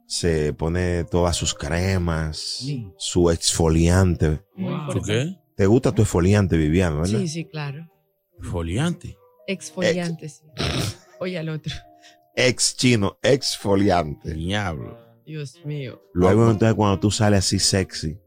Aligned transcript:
se 0.07 0.53
pone 0.53 1.03
todas 1.05 1.35
sus 1.35 1.53
cremas, 1.53 2.37
Sí. 2.37 2.87
su 2.97 3.29
exfoliante. 3.31 4.41
muy 4.55 4.69
Wow. 4.71 4.77
¿Tú 4.91 4.97
importante. 4.99 5.13
qué? 5.37 5.39
¿Te 5.55 5.65
gusta 5.67 5.91
tu 5.93 6.01
exfoliante, 6.01 6.57
Viviana, 6.57 6.97
verdad? 6.97 7.19
Sí, 7.19 7.27
sí, 7.27 7.45
claro. 7.45 7.89
Foliante. 8.41 9.17
Exfoliantes. 9.47 10.43
Oye 11.19 11.37
al 11.39 11.49
otro. 11.49 11.73
Ex 12.35 12.75
chino, 12.75 13.17
exfoliante. 13.23 14.33
Diablo. 14.33 14.99
Dios 15.25 15.59
mío. 15.65 16.01
Luego 16.13 16.51
entonces 16.51 16.75
cuando 16.75 16.99
tú 16.99 17.09
sales 17.09 17.39
así 17.39 17.57
sexy, 17.59 18.17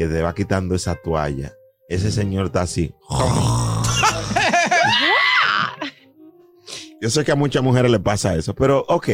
que 0.00 0.08
te 0.08 0.22
va 0.22 0.34
quitando 0.34 0.74
esa 0.74 0.94
toalla, 0.94 1.52
ese 1.86 2.10
señor 2.10 2.46
está 2.46 2.62
así. 2.62 2.94
Yo 7.02 7.10
sé 7.10 7.22
que 7.22 7.32
a 7.32 7.36
muchas 7.36 7.62
mujeres 7.62 7.90
le 7.90 8.00
pasa 8.00 8.34
eso, 8.34 8.54
pero 8.54 8.82
ok, 8.88 9.08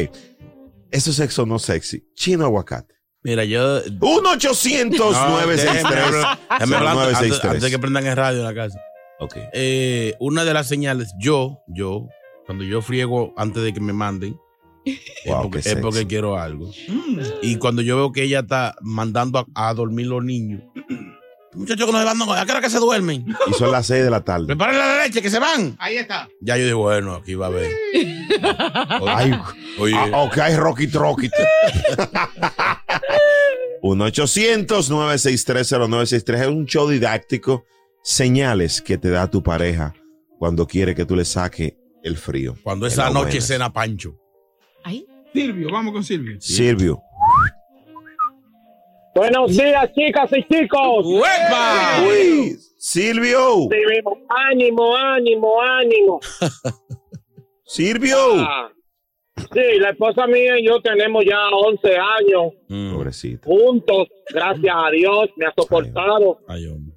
eso 0.89 1.09
es 1.09 1.15
sexo 1.17 1.45
no 1.45 1.59
sexy. 1.59 2.07
Chino 2.15 2.45
aguacate. 2.45 2.95
Mira, 3.21 3.43
yo. 3.43 3.81
1 3.99 4.31
800 4.31 4.97
963 4.97 6.05
Déjame 6.49 6.75
hablar 6.77 6.97
antes, 6.97 7.19
0963. 7.19 7.43
antes 7.43 7.63
de 7.63 7.69
que 7.69 7.79
prendan 7.79 8.07
el 8.07 8.15
radio 8.15 8.39
en 8.39 8.45
la 8.45 8.55
casa. 8.55 8.79
Ok. 9.19 9.35
Eh, 9.53 10.13
una 10.21 10.45
de 10.45 10.53
las 10.53 10.69
señales, 10.69 11.13
yo, 11.19 11.59
yo, 11.67 12.07
cuando 12.45 12.63
yo 12.63 12.81
friego 12.81 13.33
antes 13.35 13.61
de 13.61 13.73
que 13.73 13.81
me 13.81 13.91
manden, 13.91 14.39
es, 14.87 15.35
porque, 15.41 15.59
es 15.59 16.05
quiero 16.07 16.37
algo. 16.37 16.71
Y 17.41 17.57
cuando 17.57 17.81
yo 17.81 17.95
veo 17.95 18.11
que 18.11 18.23
ella 18.23 18.41
está 18.41 18.75
mandando 18.81 19.39
a, 19.39 19.69
a 19.69 19.73
dormir 19.73 20.07
los 20.07 20.23
niños, 20.23 20.61
muchachos 21.53 21.85
que 21.85 21.91
no 21.91 21.99
se 21.99 22.05
van, 22.05 22.21
¿a 22.21 22.45
qué 22.45 22.51
hora 22.51 22.61
que 22.61 22.69
se 22.69 22.79
duermen? 22.79 23.25
Y 23.47 23.53
son 23.53 23.71
las 23.71 23.87
6 23.87 24.03
de 24.03 24.09
la 24.09 24.23
tarde. 24.23 24.47
Preparen 24.47 24.77
la 24.77 25.03
leche, 25.03 25.21
que 25.21 25.29
se 25.29 25.39
van. 25.39 25.75
Ahí 25.79 25.97
está. 25.97 26.27
Ya 26.41 26.57
yo 26.57 26.65
digo, 26.65 26.79
bueno, 26.79 27.15
aquí 27.15 27.35
va 27.35 27.47
a 27.47 27.49
ver. 27.49 27.71
Ay, 29.07 29.33
Oye, 29.79 29.95
ah, 29.95 30.23
ok, 30.23 30.37
Rocky 30.55 30.87
Rocky. 30.87 31.29
1-800-963-0963 33.81 36.35
es 36.41 36.47
un 36.47 36.65
show 36.65 36.89
didáctico. 36.89 37.65
Señales 38.03 38.81
que 38.81 38.97
te 38.97 39.09
da 39.09 39.29
tu 39.29 39.43
pareja 39.43 39.93
cuando 40.39 40.65
quiere 40.65 40.95
que 40.95 41.05
tú 41.05 41.15
le 41.15 41.25
saque 41.25 41.77
el 42.03 42.17
frío. 42.17 42.55
cuando 42.63 42.87
esa 42.87 43.09
noche 43.09 43.31
buena. 43.31 43.41
cena 43.41 43.73
Pancho. 43.73 44.15
Ay, 44.89 45.05
Silvio, 45.33 45.67
vamos 45.69 45.91
con 45.91 46.01
Silvio. 46.01 46.39
Silvio. 46.39 47.01
Buenos 49.13 49.51
días, 49.57 49.91
chicas 49.93 50.29
y 50.31 50.43
chicos. 50.47 51.05
¡Uepa! 51.05 52.03
Uy, 52.07 52.55
Silvio. 52.77 53.67
Vivimos. 53.67 54.13
Ánimo, 54.29 54.95
ánimo, 54.95 55.61
ánimo. 55.61 56.19
Silvio. 57.65 58.15
Ah, 58.37 58.71
sí, 59.35 59.77
la 59.79 59.89
esposa 59.89 60.25
mía 60.25 60.57
y 60.57 60.67
yo 60.67 60.79
tenemos 60.81 61.25
ya 61.25 61.49
11 61.49 61.87
años 61.97 62.53
Mm. 62.69 62.93
Pobrecita. 62.93 63.45
juntos. 63.45 64.07
Gracias 64.33 64.73
a 64.73 64.89
Dios, 64.91 65.29
me 65.35 65.47
ha 65.47 65.53
soportado. 65.57 66.39
Ay, 66.47 66.65
hombre. 66.67 66.95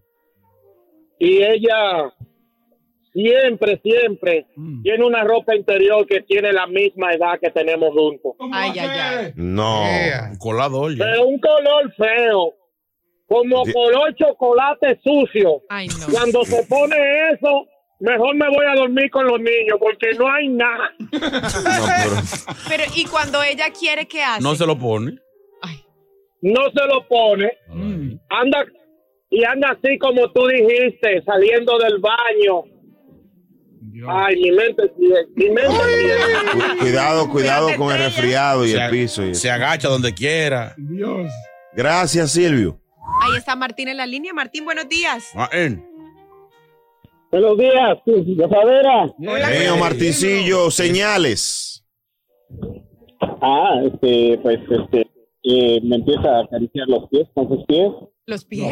Y 1.18 1.42
ella 1.42 2.14
siempre, 3.12 3.80
siempre 3.82 4.46
Mm. 4.56 4.82
tiene 4.82 5.04
una 5.04 5.24
ropa 5.24 5.54
interior 5.56 6.06
que 6.06 6.20
tiene 6.22 6.52
la 6.52 6.66
misma 6.66 7.12
edad 7.12 7.38
que 7.40 7.50
tenemos 7.50 7.90
juntos. 7.92 8.32
¿Cómo 8.38 8.54
Ay, 8.54 8.72
ay, 8.78 8.88
ay. 8.88 9.32
No. 9.36 9.82
Un 10.30 10.38
colador 10.38 10.96
ya. 10.96 11.04
Pero 11.04 11.26
un 11.26 11.38
color 11.40 11.92
feo. 11.96 12.54
como 13.26 13.62
color 13.72 14.12
chocolate 14.16 14.98
sucio. 15.04 15.62
Ay, 15.68 15.86
no. 15.86 16.06
Cuando 16.12 16.44
se 16.44 16.64
pone 16.64 16.96
eso, 17.32 17.64
mejor 18.00 18.34
me 18.34 18.48
voy 18.48 18.66
a 18.66 18.74
dormir 18.74 19.08
con 19.08 19.24
los 19.24 19.38
niños 19.38 19.78
porque 19.78 20.10
no 20.18 20.28
hay 20.28 20.48
nada. 20.48 20.90
No, 20.98 21.08
pero- 21.12 22.56
Pero, 22.68 22.82
¿y 22.96 23.04
cuando 23.04 23.40
ella 23.44 23.66
quiere, 23.70 24.08
qué 24.08 24.20
hace? 24.24 24.42
No 24.42 24.56
se 24.56 24.66
lo 24.66 24.76
pone. 24.76 25.12
No 26.42 26.62
se 26.74 26.86
lo 26.86 27.06
pone. 27.06 27.52
Anda 28.30 28.64
y 29.30 29.44
anda 29.44 29.76
así 29.78 29.96
como 29.98 30.32
tú 30.32 30.46
dijiste, 30.48 31.22
saliendo 31.24 31.78
del 31.78 31.98
baño. 31.98 32.64
Ay, 34.08 34.36
mi 34.40 34.50
mente, 34.52 34.82
mi 35.36 35.48
mente. 35.48 36.78
cuidado, 36.80 37.28
cuidado 37.30 37.68
con 37.76 37.92
el 37.92 37.98
resfriado 37.98 38.64
y 38.66 38.70
Se 38.70 38.84
el 38.84 38.90
piso. 38.90 39.24
y- 39.26 39.34
Se 39.34 39.50
agacha 39.50 39.88
donde 39.88 40.12
quiera. 40.12 40.74
Dios. 40.76 41.30
Gracias, 41.72 42.32
Silvio. 42.32 42.78
Ahí 43.22 43.36
está 43.36 43.56
Martín 43.56 43.88
en 43.88 43.96
la 43.96 44.06
línea. 44.06 44.32
Martín, 44.32 44.64
buenos 44.64 44.88
días. 44.88 45.32
En. 45.52 45.84
Buenos 47.30 47.58
días, 47.58 47.98
gozadera. 48.36 49.06
Mío, 49.18 49.76
Martincillo, 49.78 50.70
señales. 50.70 51.84
Ah, 53.40 53.74
este, 53.86 54.38
pues, 54.42 54.58
este, 54.68 55.08
eh, 55.44 55.80
me 55.84 55.96
empieza 55.96 56.28
a 56.28 56.40
acariciar 56.44 56.88
los 56.88 57.08
pies 57.08 57.26
con 57.34 57.48
sus 57.48 57.64
pies. 57.66 57.90
Los 58.26 58.44
pies. 58.44 58.66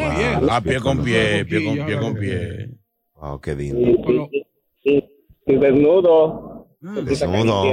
Ah, 0.49 0.61
pie 0.63 0.79
con 0.79 1.03
pie, 1.03 1.45
pie 1.45 1.63
con 1.65 1.85
pie 1.85 1.97
con 1.99 2.13
pie. 2.15 2.69
Wow, 3.15 3.39
qué 3.41 3.55
lindo. 3.55 4.29
Y- 4.89 5.09
y 5.45 5.55
desnudo. 5.55 6.67
A 6.85 7.01
Desnudo. 7.01 7.63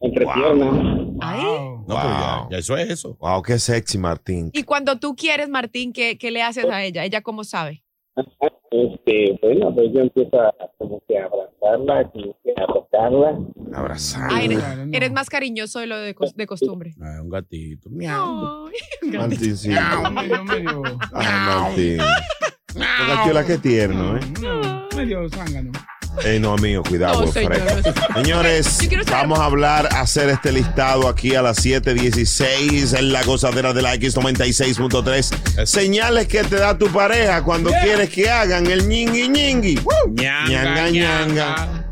entre 0.00 0.24
Wow. 0.24 0.34
piernas. 0.34 0.74
Ay. 1.20 1.42
No, 1.44 1.84
pero 1.86 1.96
ya, 1.96 2.46
ya 2.50 2.58
eso 2.58 2.76
es 2.76 2.90
eso. 2.90 3.16
Wow, 3.20 3.40
qué 3.42 3.58
sexy, 3.58 3.98
Martín. 3.98 4.50
Y 4.52 4.64
cuando 4.64 4.98
tú 4.98 5.14
quieres, 5.14 5.48
Martín, 5.48 5.92
¿qué, 5.92 6.18
qué 6.18 6.30
le 6.30 6.42
haces 6.42 6.64
a 6.64 6.82
ella? 6.82 7.04
¿Ella 7.04 7.20
cómo 7.22 7.44
sabe? 7.44 7.84
Este, 8.70 9.38
bueno, 9.42 9.74
pues 9.74 9.92
yo 9.92 10.00
empiezo 10.00 10.40
a 10.40 10.52
como 10.78 11.00
que 11.06 11.18
a 11.18 11.26
abrazarla, 11.26 12.10
como 12.10 12.36
que 12.42 12.52
a 12.56 12.66
tocarla. 12.66 13.38
Abrazar. 13.74 14.28
Ay, 14.32 14.46
eres, 14.46 14.58
eres 14.92 15.12
más 15.12 15.28
cariñoso 15.30 15.78
de 15.80 15.86
lo 15.86 15.98
de, 15.98 16.14
de 16.34 16.46
costumbre. 16.46 16.94
Ah, 17.00 17.20
un 17.22 17.28
gatito. 17.30 17.88
Ay, 17.90 19.10
Martincillo. 19.12 19.78
Medio, 20.10 20.44
medio, 20.44 20.82
Ay, 21.12 21.26
Martín. 21.46 21.98
Toda 22.74 23.24
chula, 23.26 23.46
qué 23.46 23.58
tierno, 23.58 24.16
¿eh? 24.16 24.20
no, 24.40 24.88
medio 24.96 25.28
zángano. 25.28 25.70
Ey, 26.24 26.38
no, 26.38 26.52
amigo, 26.52 26.82
cuidado, 26.82 27.24
No, 27.24 27.32
señor. 27.32 27.62
Señores, 28.14 28.78
vamos 29.10 29.38
a 29.38 29.44
hablar, 29.46 29.88
a 29.92 30.02
hacer 30.02 30.28
este 30.28 30.52
listado 30.52 31.08
aquí 31.08 31.34
a 31.34 31.42
las 31.42 31.58
7:16 31.64 32.92
en 32.98 33.12
la 33.12 33.22
gozadera 33.24 33.72
de 33.72 33.82
la 33.82 33.94
X96.3. 33.94 35.66
Señales 35.66 36.28
que 36.28 36.44
te 36.44 36.56
da 36.56 36.76
tu 36.76 36.88
pareja 36.88 37.42
cuando 37.42 37.70
quieres 37.82 38.10
que 38.10 38.30
hagan 38.30 38.66
el 38.66 38.88
ñingui 38.88 39.28
ñingui. 39.28 39.80
Ñanga, 40.10 40.90
ñanga. 40.90 41.91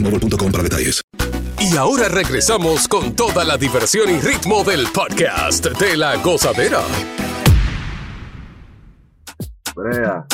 boostmobile.com 0.00 0.52
para 0.52 0.62
detalles. 0.64 1.02
Y 1.58 1.76
ahora 1.76 2.08
regresamos 2.08 2.86
con 2.88 3.14
toda 3.16 3.44
la 3.44 3.56
diversión 3.56 4.10
y 4.10 4.20
ritmo 4.20 4.62
del 4.64 4.86
podcast 4.92 5.66
de 5.66 5.96
la 5.96 6.16
gozadera. 6.16 6.80
Brea, 9.74 10.26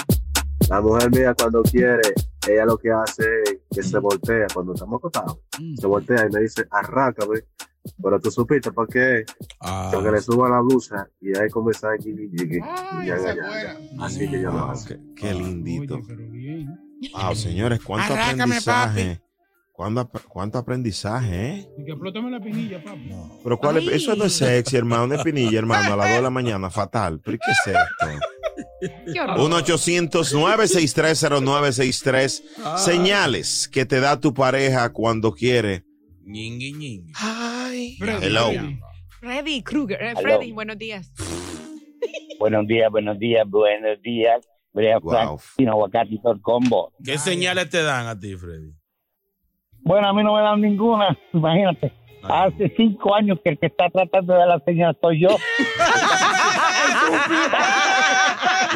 la 0.68 0.80
mujer 0.80 1.10
mía 1.10 1.34
cuando 1.38 1.62
quiere, 1.62 2.00
ella 2.48 2.64
lo 2.64 2.76
que 2.78 2.90
hace 2.90 3.24
es 3.44 3.58
que 3.74 3.82
se 3.82 3.98
voltea 3.98 4.46
cuando 4.52 4.74
estamos 4.74 4.98
acostados. 4.98 5.38
Se 5.80 5.86
voltea 5.86 6.26
y 6.28 6.32
me 6.34 6.40
dice, 6.42 6.64
arráncame. 6.70 7.40
Pero 8.00 8.20
tú 8.20 8.30
supiste 8.30 8.70
por 8.70 8.88
qué. 8.88 9.24
Porque 9.92 10.10
le 10.12 10.20
suba 10.20 10.48
la 10.48 10.60
blusa 10.60 11.08
y 11.20 11.36
ahí 11.36 11.48
comienza 11.50 11.88
a. 11.90 11.96
Y 11.96 13.06
ya, 13.06 13.16
ya, 13.18 13.34
ya. 13.34 13.76
Así 14.00 14.28
que 14.30 14.40
yo 14.40 14.52
lo 14.52 14.58
hago. 14.60 14.84
Qué, 14.86 15.00
qué 15.16 15.34
lindito. 15.34 15.98
Wow, 17.12 17.34
señores, 17.34 17.80
cuánto 17.82 18.12
Arráncame, 18.14 18.56
aprendizaje. 18.58 19.04
¿Cuánto, 19.04 19.22
ap- 19.24 19.31
cuánto 19.72 20.58
aprendizaje, 20.58 21.48
¿eh? 21.50 21.68
Y 21.78 21.84
que 21.84 21.92
explótame 21.92 22.30
la 22.30 22.40
pinilla, 22.40 22.82
papi. 22.82 23.10
Pero 23.42 23.58
cuál 23.58 23.78
es- 23.78 23.88
eso 23.88 24.14
no 24.14 24.24
es 24.24 24.34
sexy, 24.34 24.76
hermano, 24.76 25.06
no 25.08 25.14
es 25.14 25.22
pinilla, 25.22 25.58
hermano, 25.58 25.94
a 25.94 25.96
las 25.96 26.08
2 26.08 26.16
de 26.16 26.22
la 26.22 26.30
mañana, 26.30 26.70
fatal. 26.70 27.20
¿Pero 27.24 27.38
qué 27.38 27.50
es 27.50 27.58
esto? 27.66 29.42
1 29.42 29.56
800 29.56 30.32
963 30.34 32.44
Señales 32.76 33.68
que 33.68 33.86
te 33.86 34.00
da 34.00 34.20
tu 34.20 34.34
pareja 34.34 34.92
cuando 34.92 35.32
quiere. 35.32 35.84
Ñingui, 36.24 36.72
ñingui. 36.72 37.12
Ay. 37.16 37.96
Hello. 38.00 38.50
Freddy 39.20 39.62
Krueger. 39.62 40.00
Eh, 40.02 40.10
Hello. 40.10 40.20
Freddy, 40.20 40.52
buenos 40.52 40.78
días. 40.78 41.12
Buenos 42.40 42.66
días, 42.66 42.90
buenos 42.90 43.18
días, 43.20 43.48
buenos 43.48 44.02
días. 44.02 44.44
Brea 44.72 44.98
Frank, 45.00 45.38
sin 45.56 45.68
aguacate 45.68 46.14
y 46.14 46.20
todo 46.20 46.32
el 46.32 46.40
combo. 46.40 46.92
¿Qué 47.04 47.16
señales 47.18 47.70
te 47.70 47.80
dan 47.82 48.06
a 48.08 48.18
ti, 48.18 48.34
Freddy? 48.34 48.72
Bueno, 49.84 50.08
a 50.08 50.12
mí 50.12 50.22
no 50.22 50.34
me 50.34 50.42
dan 50.42 50.60
ninguna, 50.60 51.16
imagínate. 51.32 51.92
Hace 52.22 52.72
cinco 52.76 53.14
años 53.16 53.38
que 53.42 53.50
el 53.50 53.58
que 53.58 53.66
está 53.66 53.90
tratando 53.90 54.32
de 54.32 54.38
dar 54.38 54.48
la 54.48 54.60
señal 54.64 54.96
soy 55.02 55.20
yo. 55.22 55.28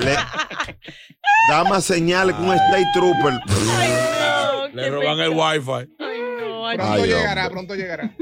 Le- 0.00 0.16
da 1.50 1.64
más 1.64 1.84
señales 1.84 2.34
que 2.36 2.42
un 2.42 2.52
State 2.52 2.86
Trooper. 2.94 3.40
Le 4.74 4.90
roban 4.90 5.20
el 5.20 5.30
wifi. 5.30 5.86
Pronto 5.96 6.82
Ay, 6.92 7.02
llegará, 7.04 7.42
hombre. 7.42 7.50
pronto 7.54 7.74
llegará. 7.74 8.16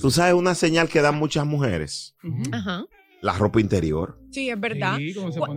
Tú 0.00 0.10
sabes 0.10 0.34
una 0.34 0.54
señal 0.54 0.88
que 0.88 1.00
dan 1.02 1.16
muchas 1.16 1.44
mujeres. 1.44 2.14
Ajá. 2.52 2.84
La 3.20 3.32
ropa 3.32 3.60
interior. 3.60 4.18
Sí, 4.30 4.48
es 4.50 4.60
verdad. 4.60 4.98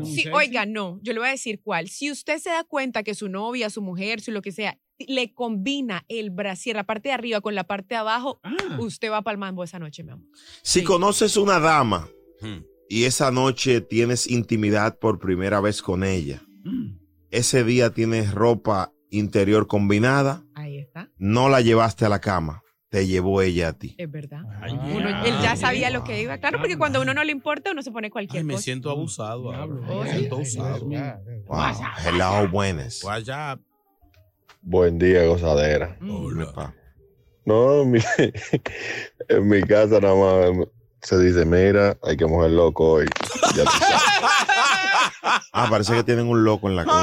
Sí, 0.05 0.27
oiga, 0.33 0.65
no, 0.65 0.99
yo 1.03 1.13
le 1.13 1.19
voy 1.19 1.27
a 1.27 1.31
decir 1.31 1.61
cuál. 1.63 1.87
Si 1.89 2.09
usted 2.11 2.39
se 2.39 2.49
da 2.49 2.63
cuenta 2.63 3.03
que 3.03 3.13
su 3.13 3.29
novia, 3.29 3.69
su 3.69 3.81
mujer, 3.81 4.21
su 4.21 4.31
lo 4.31 4.41
que 4.41 4.51
sea, 4.51 4.77
le 4.99 5.33
combina 5.33 6.03
el 6.07 6.29
brasier, 6.31 6.75
la 6.75 6.83
parte 6.85 7.09
de 7.09 7.13
arriba 7.13 7.41
con 7.41 7.55
la 7.55 7.65
parte 7.65 7.89
de 7.95 7.99
abajo, 7.99 8.39
Ah. 8.43 8.55
usted 8.79 9.11
va 9.11 9.21
para 9.21 9.33
el 9.33 9.39
mambo 9.39 9.63
esa 9.63 9.79
noche, 9.79 10.03
mi 10.03 10.11
amor. 10.11 10.25
Si 10.63 10.83
conoces 10.83 11.37
una 11.37 11.59
dama 11.59 12.09
y 12.89 13.03
esa 13.03 13.31
noche 13.31 13.81
tienes 13.81 14.27
intimidad 14.27 14.97
por 14.99 15.19
primera 15.19 15.59
vez 15.61 15.81
con 15.81 16.03
ella, 16.03 16.41
ese 17.31 17.63
día 17.63 17.91
tienes 17.91 18.31
ropa 18.33 18.91
interior 19.09 19.67
combinada, 19.67 20.43
Ahí 20.55 20.77
está, 20.79 21.09
no 21.17 21.47
la 21.49 21.61
llevaste 21.61 22.05
a 22.05 22.09
la 22.09 22.19
cama, 22.19 22.61
te 22.89 23.05
llevó 23.07 23.41
ella 23.41 23.69
a 23.69 23.73
ti. 23.73 23.95
es 23.97 24.09
verdad. 24.09 24.41
Uno- 24.71 25.25
él 25.25 25.33
ya 25.41 25.55
sabía 25.55 25.89
lo 25.89 26.03
que 26.03 26.21
iba. 26.21 26.37
Claro, 26.39 26.59
porque 26.59 26.77
cuando 26.77 26.99
a 26.99 27.01
uno 27.03 27.13
no 27.13 27.23
le 27.23 27.31
importa, 27.31 27.71
uno 27.71 27.81
se 27.81 27.91
pone 27.91 28.09
cualquier 28.09 28.39
Ay, 28.41 28.43
me 28.45 28.53
cosa. 28.55 28.63
siento 28.63 28.89
abusado. 28.89 29.51
Me 29.51 30.11
sí. 30.11 30.17
siento 30.19 30.35
abusado. 30.35 30.85
Wow, 31.47 31.59
hello, 32.05 32.49
buenas. 32.49 33.03
WhatsApp. 33.03 33.61
Buen 34.69 34.99
día, 34.99 35.23
gozadera. 35.23 35.97
Hola. 36.01 36.75
No, 37.45 37.83
en 37.83 37.91
mi, 37.91 37.99
en 39.29 39.47
mi 39.47 39.61
casa 39.61 40.01
nada 40.01 40.13
más 40.13 40.67
se 41.01 41.17
dice, 41.19 41.45
mira, 41.45 41.97
hay 42.03 42.17
que 42.17 42.25
mojar 42.25 42.49
loco 42.49 42.95
hoy. 42.95 43.05
Ya. 43.55 43.63
Ah, 45.53 45.67
parece 45.69 45.93
que 45.93 46.03
tienen 46.03 46.27
un 46.27 46.43
loco 46.43 46.67
en 46.67 46.75
la. 46.75 46.83
Wow. 46.83 46.93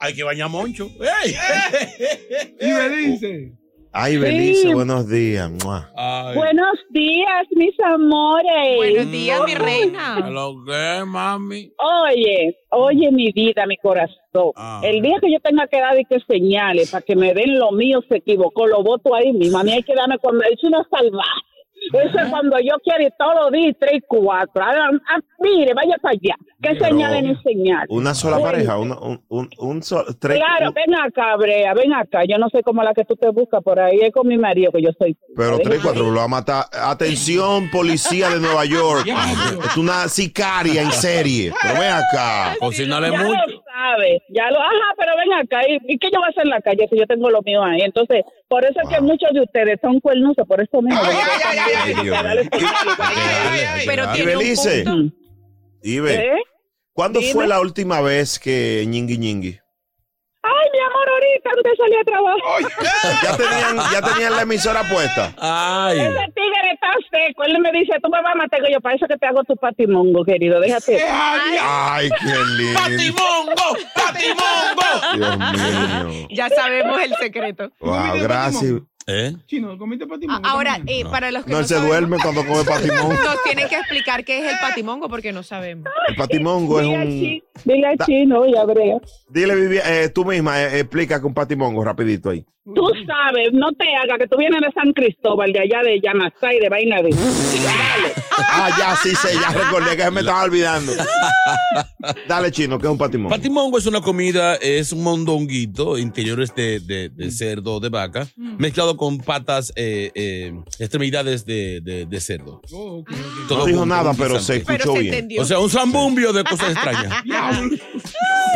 Hay 0.00 0.14
que 0.14 0.24
bañar 0.24 0.46
a 0.46 0.48
Moncho. 0.48 0.90
¡Ey! 0.98 1.36
Y 2.60 2.66
me 2.66 2.88
dice. 2.88 3.52
Ay, 3.94 4.16
Belice, 4.16 4.72
buenos 4.72 5.06
días. 5.06 5.50
Buenos 6.34 6.78
días, 6.90 7.46
mis 7.50 7.78
amores. 7.80 8.76
Buenos 8.76 9.12
días, 9.12 9.40
mi 9.44 9.54
reina. 9.54 10.30
¿Lo 10.30 10.64
que, 10.64 11.04
mami? 11.04 11.70
Oye, 11.78 12.56
oye, 12.70 13.12
mi 13.12 13.30
vida, 13.32 13.66
mi 13.66 13.76
corazón. 13.76 14.52
El 14.82 15.02
día 15.02 15.18
que 15.20 15.30
yo 15.30 15.40
tenga 15.40 15.66
que 15.66 15.78
dar 15.78 15.98
y 16.00 16.06
que 16.06 16.20
señales 16.20 16.90
para 16.90 17.02
que 17.02 17.14
me 17.14 17.34
den 17.34 17.58
lo 17.58 17.70
mío, 17.72 18.02
se 18.08 18.16
equivocó, 18.16 18.66
lo 18.66 18.82
voto 18.82 19.14
ahí 19.14 19.30
mismo. 19.30 19.58
A 19.58 19.62
mí 19.62 19.72
hay 19.72 19.82
que 19.82 19.94
darme 19.94 20.16
cuando 20.18 20.42
es 20.44 20.64
una 20.64 20.82
salvaje. 20.90 21.51
Eso 21.92 22.18
es 22.18 22.28
cuando 22.30 22.56
yo 22.60 22.74
quiero 22.82 23.02
ir 23.04 23.12
todos 23.18 23.34
los 23.42 23.50
días, 23.52 23.76
tres 23.78 23.92
y 23.94 24.00
cuatro. 24.06 24.62
Ah, 24.64 24.90
ah, 25.10 25.18
mire, 25.40 25.72
vaya 25.74 25.96
para 26.00 26.12
allá. 26.12 26.34
¿Qué 26.62 26.78
señales 26.78 27.22
ni 27.24 27.36
señales? 27.42 27.86
Una 27.90 28.14
sola 28.14 28.36
Oye, 28.36 28.44
pareja, 28.44 28.78
una- 28.78 28.98
un, 29.00 29.20
un, 29.28 29.50
un 29.58 29.82
sol- 29.82 30.06
tres- 30.18 30.38
Claro, 30.38 30.68
un- 30.68 30.74
ven 30.74 30.94
acá, 30.94 31.36
Brea, 31.36 31.74
ven 31.74 31.92
acá. 31.92 32.20
Yo 32.28 32.38
no 32.38 32.48
sé 32.50 32.62
cómo 32.62 32.82
la 32.82 32.94
que 32.94 33.04
tú 33.04 33.16
te 33.16 33.28
buscas 33.30 33.62
por 33.62 33.78
ahí. 33.80 33.98
Es 34.00 34.12
con 34.12 34.26
mi 34.28 34.38
marido 34.38 34.70
que 34.72 34.82
yo 34.82 34.90
soy. 34.98 35.16
pero 35.36 35.58
Ven 35.58 35.62
tres, 35.62 35.74
acá. 35.80 35.88
cuatro, 35.88 36.10
lo 36.10 36.18
va 36.18 36.24
a 36.24 36.28
matar. 36.28 36.64
Atención, 36.72 37.68
policía 37.70 38.30
de 38.30 38.40
Nueva 38.40 38.64
York. 38.64 39.06
Es 39.66 39.76
una 39.76 40.08
sicaria 40.08 40.82
en 40.82 40.92
serie. 40.92 41.52
Pero 41.62 41.74
ven 41.80 41.92
acá. 41.92 42.54
Cocinale 42.60 43.10
ya 43.10 43.22
mucho. 43.22 43.61
Lo 43.82 43.96
sabes, 43.96 44.22
ya 44.28 44.50
lo, 44.50 44.60
ajá, 44.60 44.94
pero 44.98 45.12
ven 45.16 45.32
acá, 45.34 45.60
¿y, 45.68 45.78
y 45.92 45.98
qué 45.98 46.08
yo 46.12 46.18
voy 46.18 46.26
a 46.26 46.30
hacer 46.30 46.44
en 46.44 46.50
la 46.50 46.60
calle 46.60 46.86
si 46.90 46.98
yo 46.98 47.06
tengo 47.06 47.30
lo 47.30 47.42
mío 47.42 47.62
ahí? 47.62 47.80
Entonces, 47.82 48.24
por 48.48 48.64
eso 48.64 48.80
es 48.82 48.88
que 48.88 49.00
muchos 49.00 49.30
de 49.32 49.40
ustedes 49.42 49.78
son 49.80 50.00
cuernudos, 50.00 50.46
por 50.46 50.60
eso 50.60 50.82
mismo. 50.82 51.00
Ay. 51.02 52.48
Pero 53.86 54.12
tiene 54.12 54.32
un 54.32 54.38
Belice, 54.38 54.84
punto. 54.84 55.16
Ibe, 55.82 56.14
¿Eh? 56.14 56.42
¿cuándo 56.92 57.20
Dime. 57.20 57.32
fue 57.32 57.46
la 57.46 57.60
última 57.60 58.00
vez 58.00 58.38
que 58.38 58.84
ñingui 58.86 59.18
ñingui? 59.18 59.58
Ay, 60.44 60.68
mi 60.72 60.78
amor, 60.80 61.08
ahorita 61.08 61.50
antes 61.50 61.64
de 61.64 61.76
salir 61.76 61.98
a 61.98 62.04
trabajar. 62.04 62.62
¿Ya 63.22 63.36
tenían, 63.36 63.76
ya 63.92 64.02
tenían 64.12 64.32
la 64.36 64.42
emisora 64.42 64.82
puesta? 64.90 65.26
Ese 65.92 66.08
tigre 66.08 66.20
está 66.26 66.32
seco. 67.26 67.44
Él 67.44 67.58
me 67.60 67.72
dice, 67.72 67.92
tú 68.02 68.08
me 68.10 68.20
vas 68.22 68.32
a 68.34 68.36
matar. 68.36 68.60
Digo 68.60 68.72
Yo, 68.72 68.80
para 68.80 68.96
eso 68.96 69.06
que 69.06 69.16
te 69.16 69.26
hago 69.26 69.42
tu 69.44 69.56
patimongo, 69.56 70.24
querido. 70.24 70.60
Déjate. 70.60 71.02
Ay, 71.10 72.08
qué 72.20 72.34
lindo. 72.56 72.80
¡Patimongo! 72.80 73.76
¡Patimongo! 73.94 75.16
Dios 75.16 75.38
mío. 75.38 76.28
Ya 76.30 76.48
sabemos 76.48 77.00
el 77.02 77.14
secreto. 77.16 77.70
Wow, 77.80 78.20
gracias. 78.22 78.82
¿Eh? 79.08 79.32
Chino, 79.46 79.76
¿comiste 79.78 80.06
patimongo? 80.06 80.46
Ahora, 80.46 80.78
eh, 80.86 81.04
para 81.10 81.32
los 81.32 81.44
que 81.44 81.50
No, 81.50 81.56
no, 81.56 81.60
él 81.62 81.66
se 81.66 81.74
sabemos, 81.74 81.90
duerme 81.98 82.16
cuando 82.22 82.46
come 82.46 82.62
patimongo. 82.64 83.12
nos 83.14 83.42
tienen 83.42 83.68
que 83.68 83.74
explicar 83.74 84.24
qué 84.24 84.38
es 84.38 84.52
el 84.52 84.58
patimongo 84.60 85.08
porque 85.08 85.32
no 85.32 85.42
sabemos. 85.42 85.90
El 86.06 86.14
patimongo 86.14 86.78
es 86.78 86.86
Dile 86.86 86.98
un... 86.98 87.08
Chi- 87.08 87.42
Dile 87.64 87.86
a 87.88 88.04
Chino 88.06 88.46
y 88.46 88.56
a 88.56 88.62
Brea. 88.64 88.98
Dile, 89.28 89.56
Vivi, 89.56 89.78
eh, 89.84 90.08
tú 90.14 90.24
misma, 90.24 90.62
eh, 90.62 90.78
explica 90.80 91.18
que 91.18 91.26
un 91.26 91.34
patimongo 91.34 91.84
rapidito 91.84 92.30
ahí. 92.30 92.46
Tú 92.64 92.86
sabes, 93.06 93.48
no 93.52 93.72
te 93.72 93.84
hagas 93.96 94.18
que 94.20 94.28
tú 94.28 94.36
vienes 94.38 94.60
de 94.60 94.68
San 94.72 94.92
Cristóbal, 94.92 95.52
de 95.52 95.60
allá 95.60 95.82
de 95.82 96.00
Yanasay, 96.00 96.60
de 96.60 96.68
vaina 96.68 97.02
de. 97.02 97.10
Dale. 97.10 98.12
Ah, 98.38 98.70
ya, 98.78 98.96
sí 98.96 99.14
sé, 99.16 99.34
ya 99.34 99.50
recordé 99.50 99.96
que 99.96 100.08
me 100.12 100.20
estaba 100.20 100.44
olvidando. 100.44 100.92
Dale, 102.28 102.52
chino, 102.52 102.78
que 102.78 102.86
es 102.86 102.92
un 102.92 102.98
patimongo. 102.98 103.30
Patimongo 103.34 103.78
es 103.78 103.86
una 103.86 104.00
comida, 104.00 104.54
es 104.56 104.92
un 104.92 105.02
mondonguito, 105.02 105.98
interiores 105.98 106.54
de, 106.54 106.78
de, 106.78 107.08
de 107.08 107.30
cerdo 107.32 107.74
o 107.74 107.80
de 107.80 107.88
vaca, 107.88 108.28
mezclado 108.36 108.96
con 108.96 109.18
patas, 109.18 109.72
eh, 109.74 110.12
eh, 110.14 110.52
extremidades 110.78 111.44
de, 111.44 111.80
de, 111.80 112.06
de 112.06 112.20
cerdo. 112.20 112.60
Oh, 112.72 113.02
No 113.50 113.66
dijo 113.66 113.84
nada, 113.84 114.14
pero 114.16 114.38
se 114.38 114.60
Pero 114.60 114.74
escuchó 114.76 114.92
se 114.94 115.00
bien. 115.00 115.14
entendió. 115.14 115.42
O 115.42 115.44
sea, 115.44 115.58
un 115.58 115.68
zambumbio 115.68 116.32
de 116.32 116.44
cosas 116.44 116.70
extrañas. 116.74 117.22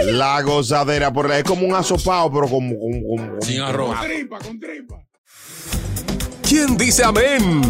La 0.05 0.41
gozadera, 0.43 1.13
por 1.13 1.31
es 1.33 1.45
como 1.45 1.67
un 1.67 1.75
asopado, 1.75 2.31
pero 2.33 2.49
como... 2.49 2.79
como- 2.79 3.03
como- 3.17 3.41
Sin 3.43 3.61
arroz. 3.61 3.97
Con 3.97 4.07
tripa, 4.09 4.39
con 4.39 4.61
tripa. 4.61 5.03
¿Quién 6.47 6.77
dice 6.77 7.03
amén? 7.05 7.63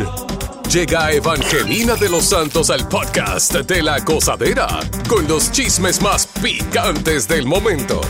Llega 0.72 1.12
Evangelina 1.12 1.94
de 1.94 2.08
los 2.08 2.24
Santos 2.24 2.70
al 2.70 2.88
podcast 2.88 3.54
de 3.54 3.82
la 3.82 4.00
gozadera 4.00 4.66
con 5.08 5.26
los 5.28 5.50
chismes 5.52 6.02
más 6.02 6.26
picantes 6.42 7.28
del 7.28 7.46
momento. 7.46 8.00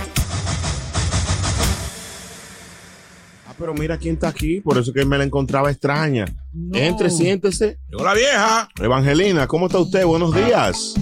Ah, 3.46 3.54
pero 3.58 3.74
mira 3.74 3.98
quién 3.98 4.14
está 4.14 4.28
aquí, 4.28 4.60
por 4.60 4.78
eso 4.78 4.92
que 4.92 5.04
me 5.04 5.18
la 5.18 5.24
encontraba 5.24 5.70
extraña. 5.70 6.24
Entre, 6.72 7.10
siéntese. 7.10 7.78
Llegó 7.90 8.04
la 8.04 8.14
vieja. 8.14 8.68
Evangelina, 8.80 9.46
¿cómo 9.46 9.66
está 9.66 9.78
usted? 9.78 10.04
Buenos 10.04 10.34
días. 10.34 10.94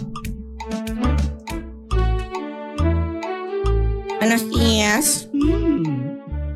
Buenos 4.26 4.48
días. 4.48 5.28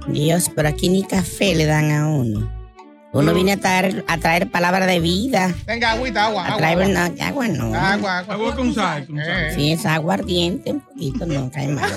Dios, 0.09 0.51
pero 0.57 0.71
aquí 0.71 0.89
ni 0.89 1.03
café 1.03 1.55
le 1.55 1.67
dan 1.67 1.91
a 1.91 2.09
uno. 2.09 2.51
Uno 3.13 3.35
viene 3.35 3.53
a 3.53 3.57
traer, 3.59 4.07
a 4.09 4.17
traer 4.17 4.51
palabra 4.51 4.87
de 4.87 5.01
vida. 5.01 5.55
Venga, 5.67 5.91
agüita, 5.93 6.29
agua. 6.29 6.45
A 6.45 6.47
agua, 6.47 6.57
traer 6.57 6.79
agua. 6.79 6.89
una- 6.89 7.27
agua 7.27 7.49
no. 7.49 7.65
Agua, 7.75 8.19
agua. 8.21 8.35
Agua 8.35 8.57
con 8.57 8.75
sal. 8.75 9.07
Con 9.07 9.19
sal. 9.19 9.53
Sí, 9.55 9.73
es 9.73 9.85
agua 9.85 10.15
ardiente, 10.15 10.73
un 10.73 10.81
poquito, 10.81 11.27
no 11.27 11.51
cae 11.51 11.69
mal. 11.69 11.91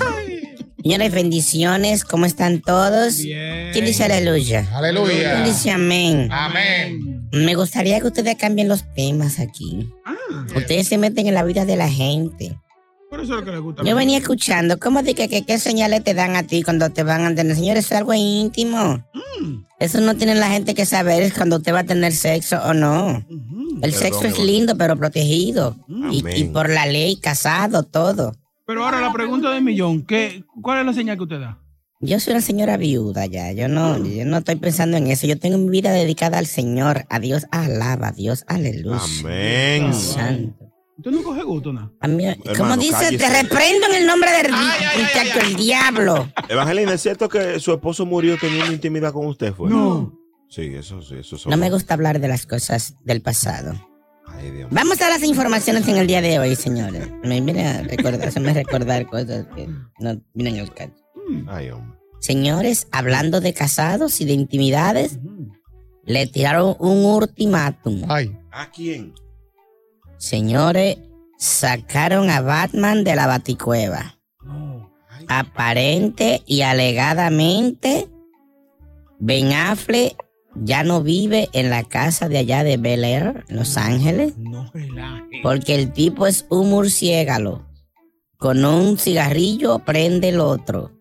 Señores, 0.84 1.14
bendiciones, 1.14 2.04
¿cómo 2.04 2.26
están 2.26 2.60
todos? 2.62 3.16
¿Quién 3.22 3.86
dice 3.86 4.04
aleluya? 4.04 4.68
Aleluya. 4.74 5.36
¿Quién 5.36 5.46
dice 5.46 5.72
amén? 5.72 6.28
Amén. 6.34 7.30
Me 7.32 7.56
gustaría 7.56 7.98
que 8.02 8.08
ustedes 8.08 8.36
cambien 8.36 8.68
los 8.68 8.84
temas 8.94 9.40
aquí. 9.40 9.90
Ustedes 10.54 10.90
se 10.90 10.98
meten 10.98 11.28
en 11.28 11.34
la 11.34 11.44
vida 11.46 11.64
de 11.64 11.78
la 11.78 11.88
gente. 11.88 12.58
Por 13.12 13.20
eso 13.20 13.34
es 13.34 13.40
lo 13.42 13.46
que 13.46 13.52
le 13.52 13.60
gusta. 13.60 13.84
Yo 13.84 13.94
venía 13.94 14.20
escuchando, 14.20 14.80
¿cómo 14.80 15.04
de 15.04 15.14
que, 15.14 15.28
que- 15.28 15.46
qué 15.46 15.60
señales 15.60 16.02
te 16.02 16.14
dan 16.14 16.38
a 16.38 16.44
ti 16.44 16.64
cuando 16.64 16.90
te 16.92 17.04
van 17.04 17.26
a 17.26 17.36
tener? 17.36 17.58
Señores, 17.58 17.84
eso 17.86 17.94
es 17.96 18.00
algo 18.00 18.14
íntimo. 18.14 19.04
Eso 19.80 20.00
no 20.00 20.16
tiene 20.16 20.34
la 20.36 20.48
gente 20.50 20.74
que 20.74 20.86
saber 20.86 21.22
es 21.22 21.34
cuando 21.34 21.58
usted 21.58 21.74
va 21.74 21.80
a 21.80 21.84
tener 21.84 22.14
sexo 22.14 22.58
o 22.64 22.74
no. 22.74 23.26
El 23.28 23.92
Perdón, 23.92 24.00
sexo 24.00 24.28
es 24.28 24.40
lindo, 24.40 24.78
pero 24.78 24.96
protegido. 24.96 25.76
Y, 26.10 26.46
por 26.46 26.70
la 26.70 26.86
ley, 26.86 27.18
casado, 27.18 27.84
todo. 27.84 28.34
Pero 28.66 28.86
ahora 28.86 29.02
la 29.02 29.12
pregunta 29.12 29.52
del 29.52 29.64
millón, 29.64 30.06
¿qué, 30.06 30.46
¿cuál 30.62 30.80
es 30.80 30.86
la 30.86 30.94
señal 30.94 31.18
que 31.18 31.24
usted 31.24 31.42
da? 31.42 31.58
Yo 32.00 32.18
soy 32.22 32.32
una 32.32 32.42
señora 32.42 32.78
viuda 32.78 33.26
ya. 33.26 33.52
Yo 33.52 33.68
no, 33.68 33.98
yo 34.04 34.24
no 34.24 34.38
estoy 34.38 34.56
pensando 34.56 34.96
en 34.96 35.08
eso. 35.08 35.28
Yo 35.28 35.38
tengo 35.38 35.58
mi 35.58 35.70
vida 35.70 35.92
dedicada 35.92 36.38
al 36.38 36.48
Señor. 36.48 37.06
A 37.10 37.20
Dios 37.20 37.46
alaba, 37.52 38.08
a 38.08 38.12
Dios 38.14 38.46
aleluya. 38.48 39.02
Amén. 39.20 39.94
Santo. 39.94 40.61
¿Usted 41.04 41.12
no 41.12 41.24
coge 41.24 41.42
gusto, 41.44 41.74
nada? 41.74 41.92
A 42.00 42.08
mí- 42.08 42.26
Hermano, 42.26 42.54
como 42.58 42.78
dice, 42.78 42.92
cállese. 42.94 43.18
te 43.18 43.42
reprendo 43.42 43.88
en 43.88 43.96
el 43.96 44.06
nombre 44.06 44.30
del 44.32 44.52
muchacho, 44.52 45.40
el 45.48 45.56
diablo. 45.56 46.32
Evangelina, 46.48 46.94
¿es 46.94 47.02
cierto 47.02 47.28
que 47.28 47.60
su 47.60 47.72
esposo 47.74 48.06
murió 48.06 48.38
teniendo 48.40 48.72
intimidad 48.72 49.12
con 49.12 49.26
usted? 49.26 49.52
Fue? 49.54 49.70
No. 49.70 50.16
Sí, 50.48 50.62
eso 50.76 51.02
sí, 51.02 51.16
eso 51.20 51.38
No 51.50 51.58
me 51.58 51.70
gusta 51.72 51.94
hablar 51.96 52.20
de 52.20 52.28
las 52.28 52.46
cosas 52.46 52.96
del 53.04 53.22
pasado. 53.22 53.74
Vamos 54.70 55.02
a 55.02 55.10
las 55.10 55.24
informaciones 55.24 55.88
en 55.88 55.98
el 55.98 56.08
día 56.08 56.22
de 56.22 56.38
hoy, 56.40 56.56
señores. 56.56 57.10
Me 57.24 57.42
viene 57.42 57.68
a 57.68 57.82
recordar, 57.82 58.28
hacerme 58.28 58.54
recordar 58.54 59.06
cosas 59.08 59.46
que 59.56 59.68
no 60.00 60.22
vienen 60.34 60.60
al 60.60 60.74
caso. 60.74 60.94
Ay, 61.48 61.70
hombre. 61.72 61.98
Señores, 62.20 62.88
hablando 62.92 63.42
de 63.42 63.54
casados 63.54 64.22
y 64.22 64.26
de 64.26 64.34
intimidades, 64.34 65.18
le 66.06 66.28
tiraron 66.28 66.76
un 66.80 67.06
ultimátum. 67.06 68.04
¿A 68.52 68.70
quién? 68.72 69.14
Señores, 70.22 71.00
sacaron 71.40 72.30
a 72.30 72.42
Batman 72.42 73.04
de 73.04 73.16
la 73.16 73.26
baticueva. 73.26 74.20
Aparente 75.28 76.44
y 76.46 76.62
alegadamente, 76.62 78.08
Ben 79.18 79.52
Affleck 79.52 80.16
ya 80.54 80.84
no 80.84 81.02
vive 81.02 81.50
en 81.54 81.72
la 81.72 81.84
casa 81.84 82.30
de 82.30 82.38
allá 82.38 82.64
de 82.64 82.78
Bel 82.78 83.04
Air, 83.04 83.46
Los 83.50 83.78
Ángeles, 83.78 84.34
porque 85.42 85.74
el 85.74 85.92
tipo 85.92 86.28
es 86.28 86.46
un 86.50 86.70
murciélago. 86.70 87.66
Con 88.38 88.64
un 88.64 89.00
cigarrillo 89.00 89.80
prende 89.80 90.30
el 90.30 90.40
otro. 90.40 90.92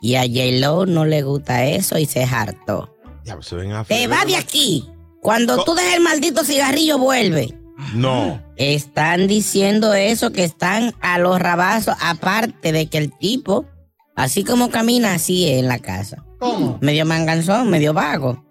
Y 0.00 0.16
a 0.16 0.22
J-Lo 0.22 0.86
no 0.86 1.04
le 1.04 1.22
gusta 1.22 1.64
eso 1.64 1.96
y 1.96 2.06
se 2.06 2.24
hartó. 2.24 2.92
Ya, 3.24 3.40
se 3.40 3.54
ven 3.54 3.70
a 3.70 3.84
Te 3.84 4.08
va 4.08 4.24
de 4.24 4.34
aquí. 4.34 4.90
Cuando 5.22 5.62
tú 5.62 5.74
dejes 5.74 5.94
el 5.94 6.02
maldito 6.02 6.42
cigarrillo, 6.42 6.98
vuelve. 6.98 7.63
No. 7.94 8.40
Están 8.56 9.26
diciendo 9.26 9.94
eso, 9.94 10.32
que 10.32 10.44
están 10.44 10.94
a 11.00 11.18
los 11.18 11.38
rabazos, 11.40 11.96
aparte 12.00 12.72
de 12.72 12.86
que 12.86 12.98
el 12.98 13.16
tipo, 13.18 13.66
así 14.14 14.44
como 14.44 14.70
camina, 14.70 15.14
así 15.14 15.48
es 15.48 15.60
en 15.60 15.68
la 15.68 15.78
casa. 15.78 16.24
¿Cómo? 16.38 16.78
Medio 16.80 17.04
manganzón, 17.04 17.70
medio 17.70 17.92
vago. 17.92 18.44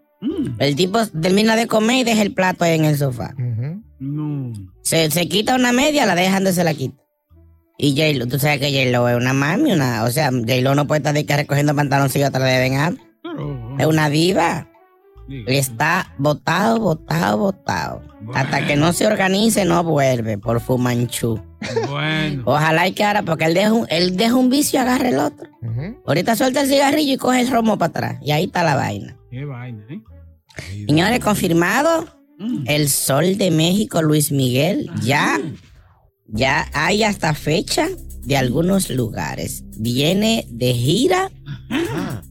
El 0.60 0.76
tipo 0.76 1.06
termina 1.08 1.56
de 1.56 1.68
comer 1.68 1.98
y 1.98 2.04
deja 2.04 2.22
el 2.22 2.34
plato 2.34 2.64
ahí 2.64 2.76
en 2.76 2.86
el 2.86 2.98
sofá. 2.98 3.36
Se, 4.82 5.12
se 5.12 5.28
quita 5.28 5.56
una 5.56 5.74
media, 5.74 6.06
la 6.06 6.16
deja 6.16 6.36
donde 6.36 6.54
se 6.54 6.64
la 6.64 6.74
quita. 6.74 6.96
Y 7.78 7.92
J-Lo, 7.92 8.28
tú 8.28 8.40
sabes 8.40 8.60
que 8.60 8.72
J-Lo 8.72 9.10
es 9.10 9.18
una 9.18 9.34
mami, 9.34 9.74
una, 9.74 10.04
o 10.04 10.12
sea, 10.12 10.32
J-Lo 10.32 10.76
no 10.76 10.88
puede 10.88 11.00
estar 11.00 11.14
de 11.14 11.26
que 11.26 11.36
recogiendo 11.36 11.76
pantaloncillos 11.76 12.30
atrás 12.30 12.44
de 12.44 12.60
Ben. 12.60 13.00
Es 13.80 13.86
una 13.86 14.10
diva. 14.10 14.70
Y 15.28 15.56
está 15.56 16.14
botado, 16.18 16.80
botado, 16.80 17.38
botado. 17.38 18.02
Hasta 18.34 18.66
que 18.68 18.76
no 18.76 18.94
se 18.94 19.08
organice, 19.08 19.66
no 19.66 19.84
vuelve 19.84 20.38
por 20.38 20.60
Fumanchu. 20.60 21.40
Bueno. 21.90 22.44
Ojalá 22.46 22.88
y 22.88 22.92
que 22.94 23.04
ahora, 23.04 23.24
porque 23.24 23.46
él 23.46 23.54
deja 23.54 23.72
un, 23.74 23.88
él 23.90 24.18
deja 24.18 24.36
un 24.36 24.50
vicio 24.50 24.80
y 24.80 24.82
agarra 24.82 25.10
el 25.10 25.20
otro. 25.20 25.50
Ahorita 26.06 26.36
suelta 26.36 26.62
el 26.62 26.68
cigarrillo 26.68 27.14
y 27.14 27.18
coge 27.18 27.42
el 27.42 27.50
romo 27.50 27.78
para 27.78 27.90
atrás. 27.90 28.18
Y 28.22 28.32
ahí 28.32 28.46
está 28.46 28.64
la 28.64 28.76
vaina. 28.76 29.18
Qué 29.32 29.46
vaina, 29.46 29.86
¿eh? 29.90 30.02
Señores, 30.88 31.20
confirmado, 31.20 32.06
Mm. 32.40 32.64
el 32.68 32.90
Sol 32.90 33.38
de 33.38 33.52
México, 33.52 34.02
Luis 34.02 34.32
Miguel, 34.32 34.90
ya, 35.04 35.40
ya 36.28 36.68
hay 36.74 37.04
hasta 37.04 37.34
fecha 37.34 37.88
de 38.24 38.38
algunos 38.38 38.90
lugares. 38.90 39.64
Viene 39.78 40.46
de 40.50 40.74
gira. 40.74 41.30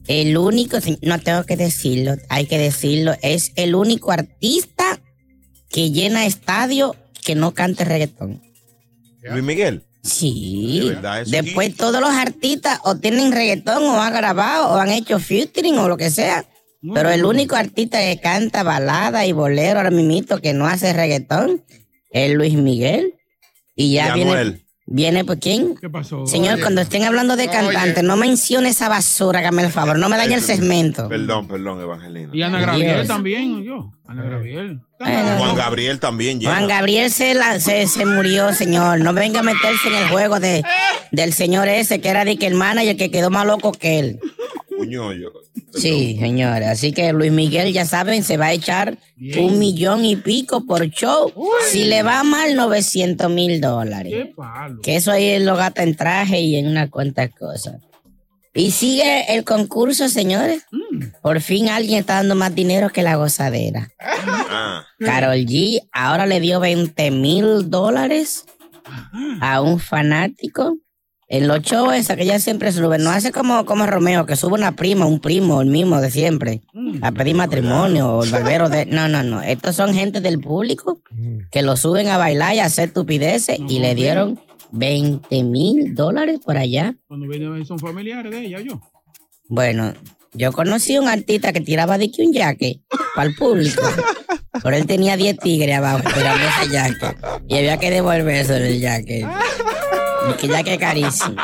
El 0.07 0.37
único, 0.37 0.77
no 1.01 1.19
tengo 1.19 1.43
que 1.45 1.55
decirlo, 1.55 2.15
hay 2.29 2.45
que 2.45 2.57
decirlo, 2.57 3.13
es 3.21 3.51
el 3.55 3.75
único 3.75 4.11
artista 4.11 4.99
que 5.69 5.91
llena 5.91 6.25
estadio 6.25 6.95
que 7.23 7.35
no 7.35 7.53
cante 7.53 7.85
reggaetón. 7.85 8.41
Luis 9.21 9.43
Miguel. 9.43 9.83
Sí. 10.03 10.81
De 10.81 10.89
verdad, 10.95 11.21
eso 11.21 11.31
Después 11.31 11.75
todos 11.75 12.01
los 12.01 12.09
artistas 12.09 12.79
o 12.83 12.97
tienen 12.97 13.31
reggaetón 13.31 13.83
o 13.83 14.01
han 14.01 14.13
grabado 14.13 14.69
o 14.69 14.75
han 14.75 14.89
hecho 14.89 15.19
featuring 15.19 15.77
o 15.77 15.87
lo 15.87 15.97
que 15.97 16.11
sea. 16.11 16.45
Pero 16.93 17.09
el 17.09 17.23
único 17.23 17.55
artista 17.55 17.99
que 17.99 18.19
canta 18.19 18.61
balada 18.61 19.25
y 19.25 19.31
bolero 19.31 19.77
ahora 19.77 19.89
mismo 19.89 20.37
que 20.39 20.51
no 20.51 20.67
hace 20.67 20.91
reggaetón 20.91 21.63
es 22.11 22.33
Luis 22.33 22.55
Miguel. 22.55 23.13
Y 23.75 23.93
ya 23.93 24.09
Y 24.09 24.15
viene, 24.15 24.31
Anuel. 24.31 24.62
Viene 24.93 25.25
por 25.25 25.39
quién. 25.39 25.75
¿Qué 25.75 25.89
pasó? 25.89 26.25
Señor, 26.27 26.59
cuando 26.61 26.81
estén 26.81 27.03
hablando 27.03 27.35
de 27.35 27.47
cantantes, 27.47 28.03
no 28.03 28.15
mencione 28.15 28.69
esa 28.69 28.87
basura, 28.89 29.39
hágame 29.39 29.63
el 29.63 29.71
favor, 29.71 29.97
no 29.97 30.07
me 30.07 30.17
dañe 30.17 30.35
el 30.35 30.41
segmento. 30.41 31.09
Perdón, 31.09 31.47
perdón, 31.47 31.81
Evangelino. 31.81 32.33
Y 32.35 32.41
Ana 32.43 32.59
Gabriel 32.61 32.95
Dios. 32.97 33.07
también, 33.07 33.63
yo. 33.63 33.91
Ana 34.07 34.23
Gabriel. 34.23 34.79
Juan 34.99 35.55
Gabriel 35.55 35.99
también 35.99 36.39
llega. 36.39 36.51
Juan 36.55 36.67
Gabriel 36.67 37.09
se, 37.11 37.33
la- 37.33 37.59
se, 37.59 37.87
se 37.87 38.05
murió, 38.05 38.53
señor. 38.53 38.99
No 38.99 39.13
venga 39.13 39.39
a 39.39 39.43
meterse 39.43 39.87
en 39.89 39.95
el 39.95 40.07
juego 40.09 40.39
de, 40.39 40.63
del 41.11 41.33
señor 41.33 41.67
ese, 41.67 41.99
que 41.99 42.09
era 42.09 42.23
de 42.23 42.37
que 42.37 42.47
el 42.47 42.53
manager 42.55 42.95
que 42.95 43.09
quedó 43.11 43.29
más 43.31 43.45
loco 43.45 43.71
que 43.71 43.99
él. 43.99 44.19
Puño, 44.77 45.11
yo- 45.13 45.31
Sí, 45.73 46.17
señor. 46.19 46.63
Así 46.63 46.91
que 46.91 47.11
Luis 47.13 47.31
Miguel, 47.31 47.73
ya 47.73 47.85
saben, 47.85 48.23
se 48.23 48.37
va 48.37 48.47
a 48.47 48.53
echar 48.53 48.97
un 49.37 49.59
millón 49.59 50.05
y 50.05 50.15
pico 50.15 50.65
por 50.65 50.89
show. 50.89 51.33
Si 51.71 51.85
le 51.85 52.03
va 52.03 52.23
mal, 52.23 52.55
900 52.55 53.29
mil 53.29 53.59
dólares. 53.59 54.13
Qué 54.13 54.33
palo. 54.35 54.81
Que 54.81 54.95
eso 54.95 55.11
ahí 55.11 55.39
lo 55.39 55.55
gasta 55.55 55.83
en 55.83 55.95
traje 55.95 56.41
y 56.41 56.55
en 56.55 56.67
una 56.67 56.89
cuanta 56.89 57.27
cosas. 57.29 57.81
Y 58.55 58.69
sigue 58.71 59.33
el 59.35 59.43
concurso, 59.43 60.07
señores. 60.09 60.63
Por 61.23 61.41
fin 61.41 61.69
alguien 61.69 61.99
está 61.99 62.15
dando 62.15 62.35
más 62.35 62.53
dinero 62.53 62.89
que 62.89 63.01
la 63.01 63.15
gozadera. 63.15 63.89
Ah. 63.99 64.85
Carol 64.99 65.37
G 65.37 65.81
ahora 65.91 66.27
le 66.27 66.39
dio 66.39 66.59
20 66.59 67.09
mil 67.11 67.69
dólares 67.71 68.45
a 69.41 69.61
un 69.61 69.79
fanático. 69.79 70.77
En 71.33 71.47
los 71.47 71.63
shows 71.63 71.95
esa 71.95 72.15
que 72.15 72.21
ella 72.21 72.37
siempre 72.37 72.71
sube, 72.71 72.99
no 72.99 73.09
hace 73.09 73.31
como, 73.31 73.65
como 73.65 73.87
Romeo, 73.87 74.27
que 74.27 74.35
sube 74.35 74.53
una 74.53 74.75
prima, 74.75 75.07
un 75.07 75.19
primo, 75.19 75.63
el 75.63 75.67
mismo 75.67 75.99
de 75.99 76.11
siempre, 76.11 76.61
a 77.01 77.11
pedir 77.11 77.33
matrimonio 77.33 78.17
o 78.17 78.23
el 78.23 78.29
barbero 78.29 78.69
de... 78.69 78.85
No, 78.85 79.07
no, 79.07 79.23
no. 79.23 79.41
Estos 79.41 79.75
son 79.75 79.95
gente 79.95 80.21
del 80.21 80.39
público 80.39 81.01
que 81.49 81.63
lo 81.63 81.75
suben 81.75 82.09
a 82.09 82.19
bailar 82.19 82.53
y 82.53 82.59
a 82.59 82.65
hacer 82.65 82.89
estupideces 82.89 83.57
y 83.67 83.79
le 83.79 83.95
dieron 83.95 84.39
20 84.73 85.43
mil 85.43 85.95
dólares 85.95 86.39
por 86.45 86.55
allá. 86.55 86.93
Cuando 87.07 87.27
viene, 87.27 87.65
son 87.65 87.79
familiares 87.79 88.31
de 88.31 88.45
ella, 88.45 88.59
yo. 88.61 88.79
Bueno, 89.49 89.91
yo 90.33 90.51
conocí 90.51 90.97
a 90.97 91.01
un 91.01 91.07
artista 91.07 91.51
que 91.51 91.61
tiraba 91.61 91.97
de 91.97 92.11
que 92.11 92.21
un 92.21 92.31
jaque 92.31 92.81
para 93.15 93.27
el 93.27 93.35
público. 93.35 93.81
Pero 94.61 94.77
él 94.77 94.85
tenía 94.85 95.17
10 95.17 95.39
tigres 95.39 95.77
abajo 95.77 96.07
esperando 96.07 96.43
ese 96.45 96.77
jaque. 96.77 97.17
Y 97.47 97.57
había 97.57 97.77
que 97.77 97.89
devolverse 97.89 98.57
el 98.57 98.79
jaque. 100.31 100.47
Y 100.47 100.63
que 100.63 100.77
carísimo. 100.77 101.35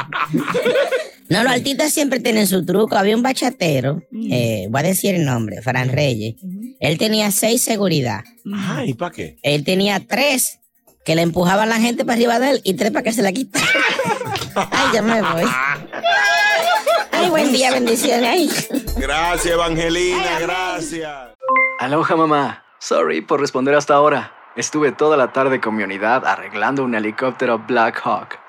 No, 1.30 1.44
los 1.44 1.52
artistas 1.52 1.94
siempre 1.94 2.20
tienen 2.20 2.48
su 2.48 2.66
truco. 2.66 2.98
Había 2.98 3.16
un 3.16 3.22
bachatero, 3.22 4.02
eh, 4.32 4.68
voy 4.72 4.80
a 4.80 4.84
decir 4.84 5.14
el 5.14 5.26
nombre, 5.26 5.62
Fran 5.62 5.90
Reyes. 5.90 6.36
Él 6.80 6.98
tenía 6.98 7.30
seis 7.30 7.62
seguridad. 7.62 8.24
Ay, 8.52 8.96
¿para 8.96 9.12
qué? 9.12 9.38
Él 9.44 9.64
tenía 9.64 10.00
tres 10.00 10.60
que 11.06 11.16
le 11.16 11.22
empujaban 11.22 11.70
la 11.70 11.80
gente 11.80 12.04
para 12.04 12.16
arriba 12.16 12.40
de 12.40 12.50
él 12.52 12.62
y 12.64 12.74
tres 12.74 12.92
para 12.92 13.04
que 13.04 13.14
se 13.14 13.22
la 13.22 13.32
quitara. 13.32 13.66
Ay, 14.56 14.88
ya 14.94 15.02
me 15.04 15.22
voy. 15.22 15.44
Ay, 17.12 17.30
buen 17.30 17.52
día, 17.52 17.72
bendiciones. 17.72 18.28
Ay. 18.28 18.50
Gracias, 18.98 19.54
Evangelina, 19.54 20.40
gracias. 20.40 21.12
Aloha 21.80 22.16
mamá. 22.16 22.66
Sorry 22.80 23.22
por 23.22 23.40
responder 23.40 23.76
hasta 23.76 23.94
ahora. 23.94 24.34
Estuve 24.56 24.92
toda 24.92 25.16
la 25.16 25.32
tarde 25.32 25.62
con 25.62 25.76
mi 25.76 25.84
unidad 25.84 26.26
arreglando 26.26 26.84
un 26.84 26.96
helicóptero 26.96 27.60
Black 27.60 28.02
Hawk. 28.04 28.49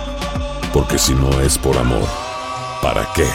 Porque 0.73 0.97
si 0.97 1.13
no 1.13 1.41
es 1.41 1.57
por 1.57 1.77
amor, 1.77 2.07
¿para 2.81 3.05
qué? 3.13 3.27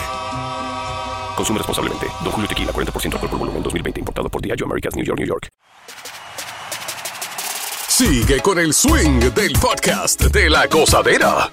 Consume 1.35 1.59
responsablemente. 1.59 2.07
Don 2.23 2.31
Julio 2.31 2.47
Tequila, 2.47 2.71
40% 2.71 3.13
alcohol 3.13 3.29
por 3.29 3.39
volumen, 3.39 3.61
2020. 3.61 3.99
Importado 3.99 4.29
por 4.29 4.41
Diageo 4.41 4.65
Americas, 4.65 4.95
New 4.95 5.05
York, 5.05 5.19
New 5.19 5.27
York. 5.27 5.49
Sigue 7.87 8.41
con 8.41 8.57
el 8.59 8.73
swing 8.73 9.19
del 9.33 9.53
podcast 9.53 10.21
de 10.21 10.49
la 10.49 10.65
gozadera. 10.67 11.49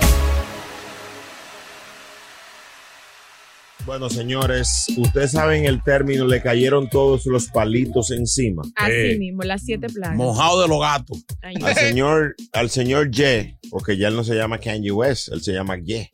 Bueno, 3.87 4.09
señores, 4.09 4.87
ustedes 4.97 5.33
saben 5.33 5.67
el 5.67 5.83
término, 5.83 6.27
le 6.27 6.41
cayeron 6.41 6.89
todos 6.89 7.27
los 7.27 7.49
palitos 7.49 8.11
encima. 8.13 8.63
Así 8.77 9.19
mismo, 9.19 9.43
las 9.43 9.63
siete 9.63 9.89
plagas. 9.89 10.17
Mojado 10.17 10.63
de 10.63 10.69
los 10.69 10.81
gatos. 10.81 11.25
Ay, 11.43 11.57
Al 11.63 11.75
señor, 11.75 12.35
al 12.53 12.71
señor 12.71 13.11
Ye, 13.11 13.59
porque 13.71 13.99
ya 13.99 14.09
él 14.09 14.17
no 14.17 14.25
se 14.25 14.37
llama 14.37 14.59
Kanye 14.59 14.91
West, 14.91 15.29
él 15.33 15.43
se 15.43 15.53
llama 15.53 15.77
Ye. 15.79 16.11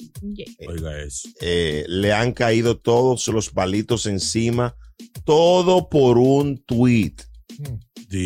Oiga 0.67 1.01
eso. 1.01 1.29
Eh, 1.41 1.85
le 1.87 2.13
han 2.13 2.33
caído 2.33 2.77
todos 2.77 3.29
los 3.29 3.51
palitos 3.51 4.07
encima, 4.07 4.75
todo 5.25 5.89
por 5.89 6.19
un 6.19 6.59
tweet. 6.65 7.15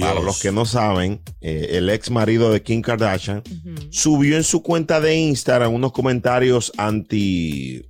Para 0.00 0.20
los 0.20 0.40
que 0.40 0.50
no 0.50 0.64
saben, 0.64 1.20
eh, 1.42 1.72
el 1.72 1.90
ex 1.90 2.10
marido 2.10 2.50
de 2.50 2.62
Kim 2.62 2.80
Kardashian 2.80 3.42
subió 3.90 4.36
en 4.38 4.44
su 4.44 4.62
cuenta 4.62 4.98
de 5.00 5.14
Instagram 5.14 5.74
unos 5.74 5.92
comentarios 5.92 6.72
anti, 6.78 7.84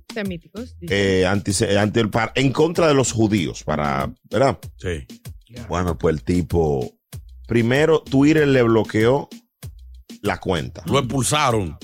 Eh, 0.89 1.25
anti, 1.25 1.51
par- 2.11 2.31
en 2.35 2.51
contra 2.51 2.87
de 2.87 2.93
los 2.93 3.11
judíos, 3.11 3.63
para, 3.63 4.13
¿verdad? 4.29 4.59
Sí. 4.77 5.05
Bueno, 5.69 5.97
pues 5.97 6.15
el 6.15 6.23
tipo, 6.23 6.97
primero 7.47 8.01
Twitter 8.01 8.47
le 8.47 8.61
bloqueó 8.63 9.29
la 10.21 10.39
cuenta. 10.39 10.83
Lo 10.85 10.99
expulsaron. 10.99 11.77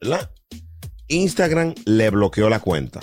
¿verdad? 0.00 0.30
Instagram 1.08 1.74
le 1.86 2.10
bloqueó 2.10 2.48
la 2.48 2.60
cuenta. 2.60 3.00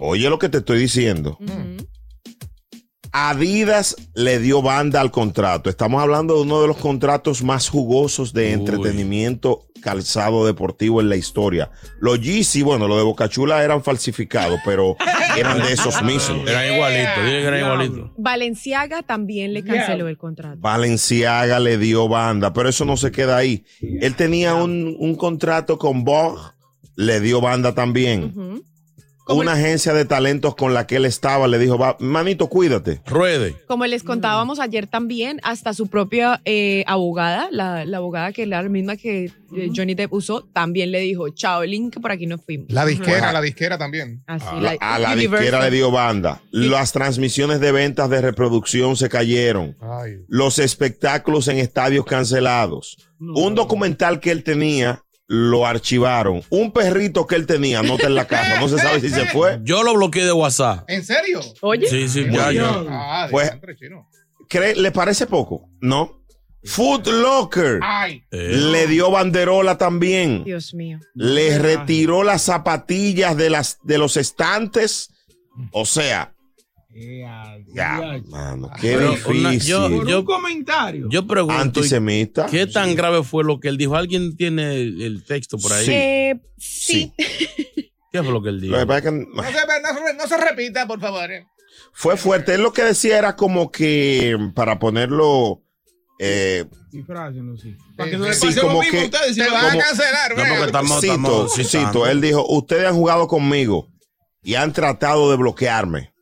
Oye 0.00 0.28
lo 0.30 0.38
que 0.38 0.48
te 0.48 0.58
estoy 0.58 0.78
diciendo. 0.78 1.38
Adidas 3.12 3.96
le 4.14 4.38
dio 4.38 4.60
banda 4.60 5.00
al 5.00 5.10
contrato. 5.10 5.70
Estamos 5.70 6.02
hablando 6.02 6.34
de 6.34 6.42
uno 6.42 6.60
de 6.60 6.68
los 6.68 6.76
contratos 6.76 7.42
más 7.42 7.68
jugosos 7.68 8.32
de 8.32 8.52
entretenimiento 8.52 9.65
calzado 9.80 10.46
deportivo 10.46 11.00
en 11.00 11.08
la 11.08 11.16
historia. 11.16 11.70
Los 12.00 12.20
Yeezy, 12.20 12.62
bueno, 12.62 12.88
los 12.88 12.98
de 12.98 13.04
Bocachula 13.04 13.62
eran 13.62 13.82
falsificados, 13.82 14.60
pero 14.64 14.96
eran 15.36 15.62
de 15.62 15.72
esos 15.72 16.02
mismos. 16.04 16.48
Eran 16.48 16.74
igualitos, 16.74 17.18
eran 17.24 17.60
igualitos. 17.60 18.10
Valenciaga 18.16 19.02
también 19.02 19.52
le 19.54 19.62
canceló 19.62 20.08
el 20.08 20.16
contrato. 20.18 20.58
Valenciaga 20.60 21.60
le 21.60 21.78
dio 21.78 22.08
banda, 22.08 22.52
pero 22.52 22.68
eso 22.68 22.84
no 22.84 22.96
se 22.96 23.10
queda 23.10 23.36
ahí. 23.36 23.64
Él 23.80 24.14
tenía 24.14 24.54
un, 24.54 24.96
un 24.98 25.14
contrato 25.14 25.78
con 25.78 26.04
Vogue, 26.04 26.40
le 26.96 27.20
dio 27.20 27.40
banda 27.40 27.74
también. 27.74 28.62
Una 29.28 29.52
agencia 29.54 29.92
de 29.92 30.04
talentos 30.04 30.54
con 30.54 30.72
la 30.72 30.86
que 30.86 30.96
él 30.96 31.04
estaba 31.04 31.48
le 31.48 31.58
dijo, 31.58 31.76
"Va, 31.78 31.96
manito, 31.98 32.48
cuídate. 32.48 33.00
Ruede. 33.06 33.56
Como 33.66 33.84
les 33.86 34.02
contábamos 34.04 34.60
ayer 34.60 34.86
también, 34.86 35.40
hasta 35.42 35.74
su 35.74 35.88
propia 35.88 36.40
eh, 36.44 36.84
abogada, 36.86 37.48
la, 37.50 37.84
la 37.84 37.96
abogada 37.96 38.32
que 38.32 38.42
era 38.44 38.62
la 38.62 38.68
misma 38.68 38.96
que 38.96 39.24
eh, 39.56 39.70
Johnny 39.74 39.94
Depp 39.94 40.12
usó, 40.12 40.44
también 40.52 40.92
le 40.92 41.00
dijo, 41.00 41.28
chao, 41.30 41.64
Link, 41.64 41.94
que 41.94 42.00
por 42.00 42.12
aquí 42.12 42.26
nos 42.26 42.44
fuimos. 42.44 42.66
La 42.70 42.84
disquera, 42.86 43.32
la 43.32 43.40
disquera 43.40 43.78
también. 43.78 44.22
Así, 44.26 44.44
A 44.48 44.60
la- 44.60 44.76
a 44.80 44.98
la 44.98 45.12
Universal. 45.12 45.40
disquera 45.40 45.64
le 45.64 45.76
dio 45.76 45.90
banda. 45.90 46.42
Las 46.52 46.92
transmisiones 46.92 47.58
de 47.60 47.72
ventas 47.72 48.08
de 48.10 48.20
reproducción 48.20 48.96
se 48.96 49.08
cayeron. 49.08 49.76
Los 50.28 50.58
espectáculos 50.60 51.48
en 51.48 51.58
estadios 51.58 52.04
cancelados. 52.06 52.96
Un 53.18 53.54
documental 53.54 54.20
que 54.20 54.30
él 54.30 54.42
tenía 54.44 55.02
lo 55.28 55.66
archivaron. 55.66 56.42
Un 56.50 56.72
perrito 56.72 57.26
que 57.26 57.34
él 57.34 57.46
tenía, 57.46 57.82
nota 57.82 58.06
en 58.06 58.14
la 58.14 58.26
casa, 58.26 58.60
no 58.60 58.68
se 58.68 58.78
sabe 58.78 59.00
si 59.00 59.08
se 59.10 59.26
fue. 59.26 59.58
Yo 59.62 59.82
lo 59.82 59.94
bloqueé 59.94 60.24
de 60.24 60.32
WhatsApp. 60.32 60.84
¿En 60.88 61.04
serio? 61.04 61.40
Oye. 61.62 61.88
Sí, 61.88 62.08
sí, 62.08 62.26
ya, 62.30 62.52
ya. 62.52 62.70
Ah, 62.88 63.28
Pues, 63.30 63.48
diantre, 63.48 63.76
chino. 63.76 64.08
¿cree- 64.48 64.76
¿Le 64.76 64.92
parece 64.92 65.26
poco? 65.26 65.68
No. 65.80 66.22
Food 66.64 67.06
Locker 67.06 67.78
Ay. 67.82 68.24
le 68.30 68.86
dio 68.88 69.10
banderola 69.10 69.78
también. 69.78 70.42
Dios 70.44 70.74
mío. 70.74 70.98
Le 71.14 71.58
retiró 71.60 72.24
las 72.24 72.42
zapatillas 72.42 73.36
de, 73.36 73.50
las, 73.50 73.78
de 73.84 73.98
los 73.98 74.16
estantes. 74.16 75.10
O 75.70 75.86
sea, 75.86 76.34
ya, 77.74 78.20
mano, 78.28 78.70
qué 78.80 78.94
Pero 78.96 79.10
difícil. 79.10 79.36
una- 79.40 79.54
yo- 79.54 79.90
Por 79.90 80.08
yo- 80.08 80.20
un 80.20 80.24
comentario. 80.26 81.08
Yo 81.10 81.26
pregunto, 81.26 81.60
Antisemita. 81.60 82.46
¿qué 82.46 82.66
tan 82.66 82.94
grave 82.94 83.22
fue 83.22 83.44
lo 83.44 83.60
que 83.60 83.68
él 83.68 83.76
dijo? 83.76 83.96
¿Alguien 83.96 84.36
tiene 84.36 84.74
el, 84.80 85.02
el 85.02 85.24
texto 85.24 85.58
por 85.58 85.72
ahí? 85.72 85.86
Eh, 85.88 86.40
sí. 86.58 87.12
¿Qué 88.12 88.22
fue 88.22 88.32
lo 88.32 88.42
que 88.42 88.48
él 88.50 88.60
dijo? 88.60 88.72
Lo 88.74 88.80
que 88.80 88.86
pasa 88.86 88.98
es 88.98 89.04
que 89.04 89.10
No 89.10 89.42
se, 89.42 89.52
no 89.52 90.06
se- 90.06 90.14
no 90.14 90.26
se 90.26 90.36
repita, 90.38 90.86
por 90.86 91.00
favor. 91.00 91.30
eh. 91.30 91.44
fue 91.92 92.16
fuerte. 92.16 92.54
Él 92.54 92.62
lo 92.62 92.72
que 92.72 92.82
decía 92.82 93.18
era 93.18 93.36
como 93.36 93.70
que, 93.70 94.36
para 94.54 94.78
ponerlo, 94.78 95.62
eh, 96.18 96.64
Disfrácenlo, 96.90 97.56
sí. 97.58 97.76
Para 97.96 98.10
que 98.10 98.16
no 98.16 98.24
le 98.26 98.32
sí, 98.34 98.46
pase 98.46 98.56
lo 98.56 98.68
como 98.68 98.80
mismo 98.80 98.92
que- 98.98 99.02
a 99.02 99.04
ustedes, 99.04 99.34
si 99.34 99.42
Te 99.42 99.50
van 99.50 99.64
a 99.66 99.68
como- 99.70 99.80
cancelar, 99.82 100.30
No, 100.30 100.36
porque 100.48 100.64
estamos, 100.64 101.00
cito, 101.02 101.12
estamos 101.12 101.56
cito, 101.68 102.06
él 102.06 102.20
dijo, 102.22 102.46
ustedes 102.48 102.86
han 102.86 102.94
jugado 102.94 103.28
conmigo 103.28 103.88
y 104.42 104.54
han 104.54 104.72
tratado 104.72 105.30
de 105.30 105.36
bloquearme. 105.36 106.12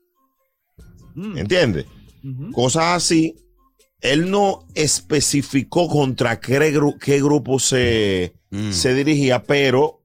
Mm. 1.14 1.38
¿Entiendes? 1.38 1.87
Cosas 2.53 2.85
así. 2.96 3.35
Él 4.00 4.31
no 4.31 4.66
especificó 4.74 5.88
contra 5.88 6.40
qué, 6.40 6.59
gru- 6.74 6.98
qué 6.98 7.18
grupo 7.22 7.59
se, 7.59 8.35
Mm. 8.50 8.70
se 8.72 8.94
dirigía, 8.94 9.42
pero 9.42 10.03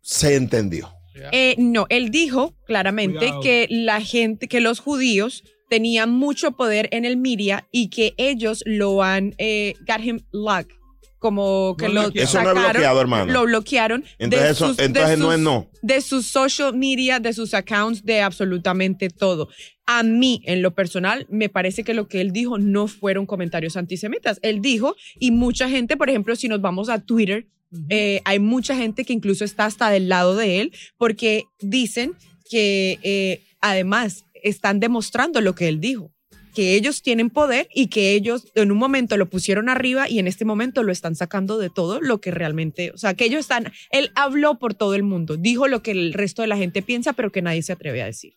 se 0.00 0.36
entendió. 0.36 0.90
Eh, 1.32 1.54
no, 1.58 1.86
él 1.90 2.10
dijo 2.10 2.54
claramente 2.66 3.18
Cuidado. 3.18 3.40
que 3.42 3.66
la 3.70 4.00
gente, 4.00 4.48
que 4.48 4.60
los 4.60 4.80
judíos 4.80 5.44
tenían 5.68 6.10
mucho 6.10 6.52
poder 6.52 6.88
en 6.92 7.04
el 7.04 7.16
media 7.16 7.68
y 7.70 7.88
que 7.90 8.14
ellos 8.16 8.62
lo 8.66 9.02
han, 9.02 9.34
eh, 9.38 9.74
got 9.86 10.02
him 10.04 10.20
locked, 10.32 10.74
como 11.20 11.76
que 11.78 11.86
Lo 11.86 11.94
lo 11.94 12.00
bloqueado. 12.02 12.24
Eso 12.28 12.38
no 12.38 12.42
es 12.42 12.48
sacaron, 12.48 12.72
bloqueado, 12.72 13.00
hermano. 13.00 13.32
Lo 13.32 13.44
bloquearon. 13.44 14.04
Entonces 14.18 14.46
de 14.48 14.52
eso- 14.52 14.66
sus- 14.68 14.76
de 14.78 15.16
no 15.18 15.32
es 15.32 15.38
no. 15.38 15.70
De 15.82 16.00
sus 16.00 16.26
social 16.26 16.74
media, 16.76 17.20
de 17.20 17.32
sus 17.32 17.54
accounts, 17.54 18.04
de 18.04 18.20
absolutamente 18.22 19.08
todo. 19.10 19.48
A 19.86 20.02
mí, 20.02 20.42
en 20.46 20.62
lo 20.62 20.74
personal, 20.74 21.26
me 21.30 21.48
parece 21.48 21.84
que 21.84 21.94
lo 21.94 22.08
que 22.08 22.20
él 22.20 22.32
dijo 22.32 22.58
no 22.58 22.88
fueron 22.88 23.26
comentarios 23.26 23.76
antisemitas. 23.76 24.38
Él 24.42 24.60
dijo, 24.60 24.96
y 25.18 25.30
mucha 25.30 25.68
gente, 25.68 25.96
por 25.96 26.08
ejemplo, 26.10 26.34
si 26.36 26.48
nos 26.48 26.60
vamos 26.60 26.88
a 26.88 26.98
Twitter, 27.00 27.46
eh, 27.88 28.20
hay 28.24 28.38
mucha 28.40 28.74
gente 28.74 29.04
que 29.04 29.12
incluso 29.12 29.44
está 29.44 29.66
hasta 29.66 29.90
del 29.90 30.08
lado 30.08 30.34
de 30.34 30.60
él, 30.60 30.72
porque 30.96 31.44
dicen 31.60 32.14
que 32.50 32.98
eh, 33.02 33.42
además 33.60 34.24
están 34.42 34.80
demostrando 34.80 35.40
lo 35.40 35.54
que 35.54 35.68
él 35.68 35.80
dijo, 35.80 36.10
que 36.50 36.74
ellos 36.74 37.02
tienen 37.02 37.30
poder 37.30 37.68
y 37.74 37.86
que 37.88 38.12
ellos 38.14 38.46
en 38.54 38.70
un 38.72 38.78
momento 38.78 39.16
lo 39.16 39.26
pusieron 39.26 39.68
arriba 39.68 40.08
y 40.08 40.18
en 40.18 40.26
este 40.26 40.44
momento 40.44 40.82
lo 40.82 40.92
están 40.92 41.14
sacando 41.16 41.58
de 41.58 41.70
todo 41.70 42.00
lo 42.00 42.20
que 42.20 42.30
realmente, 42.30 42.90
o 42.92 42.98
sea, 42.98 43.14
que 43.14 43.24
ellos 43.24 43.40
están, 43.40 43.72
él 43.90 44.10
habló 44.14 44.58
por 44.58 44.74
todo 44.74 44.94
el 44.94 45.02
mundo, 45.02 45.36
dijo 45.36 45.68
lo 45.68 45.82
que 45.82 45.90
el 45.92 46.12
resto 46.12 46.42
de 46.42 46.48
la 46.48 46.56
gente 46.56 46.82
piensa, 46.82 47.12
pero 47.12 47.30
que 47.32 47.42
nadie 47.42 47.62
se 47.62 47.72
atreve 47.72 48.02
a 48.02 48.06
decir. 48.06 48.34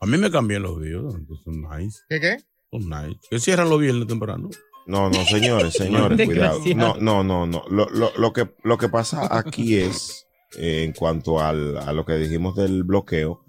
A 0.00 0.06
mí 0.06 0.18
me 0.18 0.30
cambian 0.30 0.62
los 0.62 0.80
videos, 0.80 1.14
entonces 1.14 1.44
son 1.44 1.62
nice. 1.62 1.98
¿Qué 2.08 2.20
qué? 2.20 2.36
Son 2.70 2.82
nice. 2.88 3.18
Que 3.30 3.38
cierran 3.38 3.70
los 3.70 3.80
viernes 3.80 4.06
temprano. 4.06 4.50
No, 4.86 5.08
no, 5.10 5.24
señores, 5.24 5.72
señores, 5.78 6.26
cuidado. 6.26 6.60
No, 6.76 6.94
no, 6.96 7.24
no, 7.24 7.46
no. 7.46 7.64
Lo, 7.70 7.88
lo- 7.90 8.12
lo 8.16 8.32
que, 8.32 8.48
lo 8.62 8.76
que 8.78 8.88
pasa 8.88 9.26
aquí 9.36 9.76
es, 9.78 10.26
eh, 10.58 10.84
en 10.84 10.92
cuanto 10.92 11.40
al- 11.40 11.78
a 11.78 11.92
lo 11.92 12.04
que 12.04 12.12
dijimos 12.18 12.54
del 12.54 12.84
bloqueo, 12.84 13.40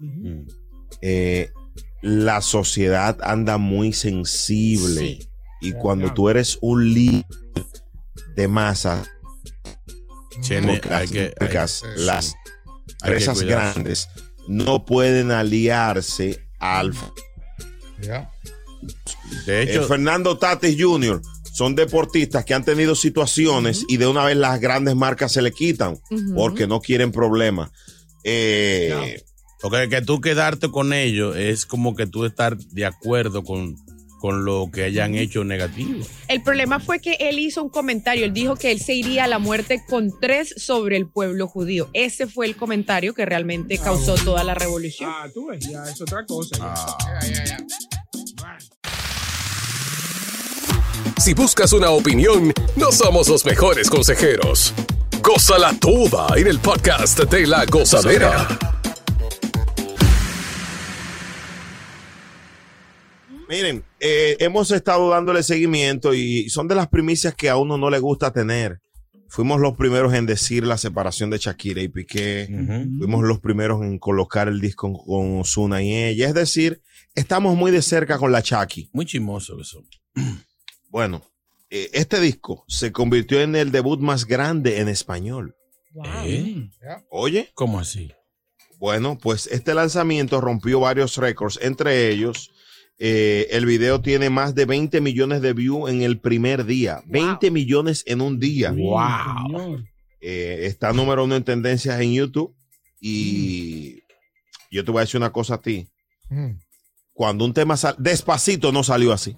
eh, 1.02 1.50
la 2.02 2.40
sociedad 2.40 3.18
anda 3.22 3.58
muy 3.58 3.92
sensible. 3.92 5.28
Y 5.60 5.72
cuando 5.72 6.12
tú 6.14 6.28
eres 6.28 6.58
un 6.60 6.92
líder 6.94 7.24
de 8.36 8.46
masa, 8.48 9.04
hay 10.90 11.08
las, 11.08 12.34
que- 13.00 13.02
hay- 13.02 13.08
empresas 13.10 13.42
grandes 13.42 14.08
no 14.46 14.84
pueden 14.84 15.30
aliarse 15.32 16.46
al 16.60 16.92
Ya. 18.00 18.30
De 19.46 19.62
hecho, 19.62 19.82
Eh, 19.82 19.86
Fernando 19.86 20.38
Tatis 20.38 20.76
Jr. 20.80 21.20
son 21.52 21.74
deportistas 21.74 22.44
que 22.44 22.54
han 22.54 22.64
tenido 22.64 22.94
situaciones 22.94 23.84
y 23.88 23.96
de 23.96 24.06
una 24.06 24.24
vez 24.24 24.36
las 24.36 24.60
grandes 24.60 24.94
marcas 24.94 25.32
se 25.32 25.42
le 25.42 25.50
quitan 25.50 25.98
porque 26.36 26.68
no 26.68 26.80
quieren 26.80 27.10
problemas. 27.10 27.70
Eh, 28.22 29.24
porque 29.60 29.88
que 29.88 30.02
tú 30.02 30.20
quedarte 30.20 30.70
con 30.70 30.92
ellos 30.92 31.36
es 31.36 31.66
como 31.66 31.94
que 31.96 32.06
tú 32.06 32.24
estar 32.24 32.56
de 32.56 32.86
acuerdo 32.86 33.42
con, 33.42 33.76
con 34.20 34.44
lo 34.44 34.70
que 34.72 34.84
hayan 34.84 35.14
hecho 35.14 35.44
negativo. 35.44 36.04
El 36.28 36.42
problema 36.42 36.78
fue 36.80 37.00
que 37.00 37.16
él 37.20 37.38
hizo 37.38 37.62
un 37.62 37.68
comentario, 37.68 38.24
él 38.24 38.32
dijo 38.32 38.56
que 38.56 38.70
él 38.70 38.80
se 38.80 38.94
iría 38.94 39.24
a 39.24 39.26
la 39.26 39.38
muerte 39.38 39.82
con 39.88 40.12
tres 40.20 40.54
sobre 40.56 40.96
el 40.96 41.08
pueblo 41.08 41.48
judío. 41.48 41.88
Ese 41.92 42.26
fue 42.26 42.46
el 42.46 42.56
comentario 42.56 43.14
que 43.14 43.26
realmente 43.26 43.78
causó 43.78 44.14
toda 44.14 44.44
la 44.44 44.54
revolución. 44.54 45.10
Ah, 45.12 45.26
tú 45.32 45.48
ves, 45.48 45.68
ya 45.68 45.82
es 45.84 46.00
otra 46.00 46.24
cosa. 46.24 46.56
ya. 46.56 47.20
Ya, 47.20 47.44
ya, 47.44 47.44
ya. 47.44 47.66
Si 51.18 51.34
buscas 51.34 51.72
una 51.72 51.90
opinión, 51.90 52.52
no 52.76 52.92
somos 52.92 53.28
los 53.28 53.44
mejores 53.44 53.90
consejeros. 53.90 54.72
Gózala 55.20 55.74
toda 55.78 56.28
en 56.36 56.46
el 56.46 56.60
podcast 56.60 57.18
de 57.24 57.46
la 57.46 57.66
gozadera. 57.66 58.46
Miren, 63.48 63.84
eh, 64.00 64.36
hemos 64.40 64.70
estado 64.70 65.10
dándole 65.10 65.42
seguimiento 65.42 66.14
y 66.14 66.48
son 66.50 66.68
de 66.68 66.74
las 66.74 66.88
primicias 66.88 67.34
que 67.34 67.48
a 67.48 67.56
uno 67.56 67.78
no 67.78 67.90
le 67.90 67.98
gusta 67.98 68.32
tener. 68.32 68.80
Fuimos 69.28 69.60
los 69.60 69.76
primeros 69.76 70.14
en 70.14 70.26
decir 70.26 70.66
la 70.66 70.78
separación 70.78 71.28
de 71.30 71.38
Shakira 71.38 71.82
y 71.82 71.88
Piqué. 71.88 72.48
Fuimos 72.98 73.24
los 73.24 73.40
primeros 73.40 73.82
en 73.82 73.98
colocar 73.98 74.48
el 74.48 74.60
disco 74.60 75.04
con 75.04 75.40
Ozuna 75.40 75.82
y 75.82 75.94
ella. 75.94 76.28
Es 76.28 76.34
decir, 76.34 76.80
estamos 77.14 77.56
muy 77.56 77.70
de 77.70 77.82
cerca 77.82 78.16
con 78.16 78.32
la 78.32 78.42
Chaki. 78.42 78.88
Muy 78.92 79.06
chismoso 79.06 79.60
eso. 79.60 79.82
Bueno, 80.90 81.22
eh, 81.68 81.90
este 81.92 82.18
disco 82.18 82.64
se 82.66 82.92
convirtió 82.92 83.42
en 83.42 83.54
el 83.54 83.70
debut 83.70 84.00
más 84.00 84.24
grande 84.24 84.80
en 84.80 84.88
español. 84.88 85.54
¿Eh? 86.24 86.70
Oye. 87.10 87.50
¿Cómo 87.52 87.78
así? 87.78 88.10
Bueno, 88.78 89.18
pues 89.18 89.48
este 89.48 89.74
lanzamiento 89.74 90.40
rompió 90.40 90.80
varios 90.80 91.18
récords, 91.18 91.58
entre 91.60 92.08
ellos 92.08 92.52
eh, 92.98 93.46
el 93.50 93.64
video 93.64 94.00
tiene 94.00 94.28
más 94.28 94.54
de 94.54 94.64
20 94.64 95.00
millones 95.00 95.40
de 95.40 95.52
views 95.52 95.90
en 95.90 96.02
el 96.02 96.18
primer 96.18 96.64
día. 96.64 97.02
20 97.06 97.50
millones 97.50 98.02
en 98.06 98.20
un 98.20 98.40
día. 98.40 98.72
Wow. 98.72 99.82
Eh, 100.20 100.60
está 100.62 100.92
número 100.92 101.24
uno 101.24 101.36
en 101.36 101.44
tendencias 101.44 102.00
en 102.00 102.12
YouTube. 102.12 102.54
Y 103.00 104.02
yo 104.70 104.84
te 104.84 104.90
voy 104.90 104.98
a 104.98 105.02
decir 105.02 105.18
una 105.18 105.30
cosa 105.30 105.54
a 105.54 105.62
ti. 105.62 105.88
Cuando 107.12 107.44
un 107.44 107.54
tema 107.54 107.76
sale, 107.76 107.96
despacito 107.98 108.72
no 108.72 108.82
salió 108.82 109.12
así. 109.12 109.36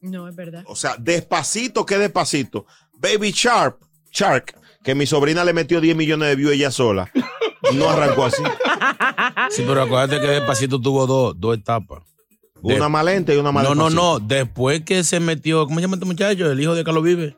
No, 0.00 0.26
es 0.26 0.34
verdad. 0.34 0.64
O 0.66 0.74
sea, 0.74 0.96
despacito 0.98 1.84
que 1.84 1.98
despacito. 1.98 2.66
Baby 2.94 3.32
Sharp, 3.32 3.82
Shark, 4.10 4.58
que 4.82 4.94
mi 4.94 5.06
sobrina 5.06 5.44
le 5.44 5.52
metió 5.52 5.80
10 5.80 5.94
millones 5.96 6.28
de 6.28 6.36
views 6.36 6.54
ella 6.54 6.70
sola. 6.70 7.10
No 7.74 7.90
arrancó 7.90 8.24
así. 8.24 8.42
Sí, 9.50 9.64
pero 9.66 9.82
acuérdate 9.82 10.20
que 10.20 10.26
Despacito 10.28 10.80
tuvo 10.80 11.06
dos, 11.06 11.38
dos 11.38 11.56
etapas. 11.56 12.02
Una 12.62 12.88
más 12.88 13.04
lenta 13.04 13.34
y 13.34 13.36
una 13.36 13.52
más 13.52 13.64
No, 13.64 13.74
no, 13.74 13.90
no. 13.90 14.18
Después 14.20 14.82
que 14.82 15.02
se 15.04 15.20
metió, 15.20 15.64
¿cómo 15.66 15.76
se 15.78 15.82
llama 15.82 15.96
este 15.96 16.06
muchacho? 16.06 16.50
El 16.50 16.60
hijo 16.60 16.74
de 16.74 16.84
Carlos 16.84 17.02
Vive. 17.02 17.36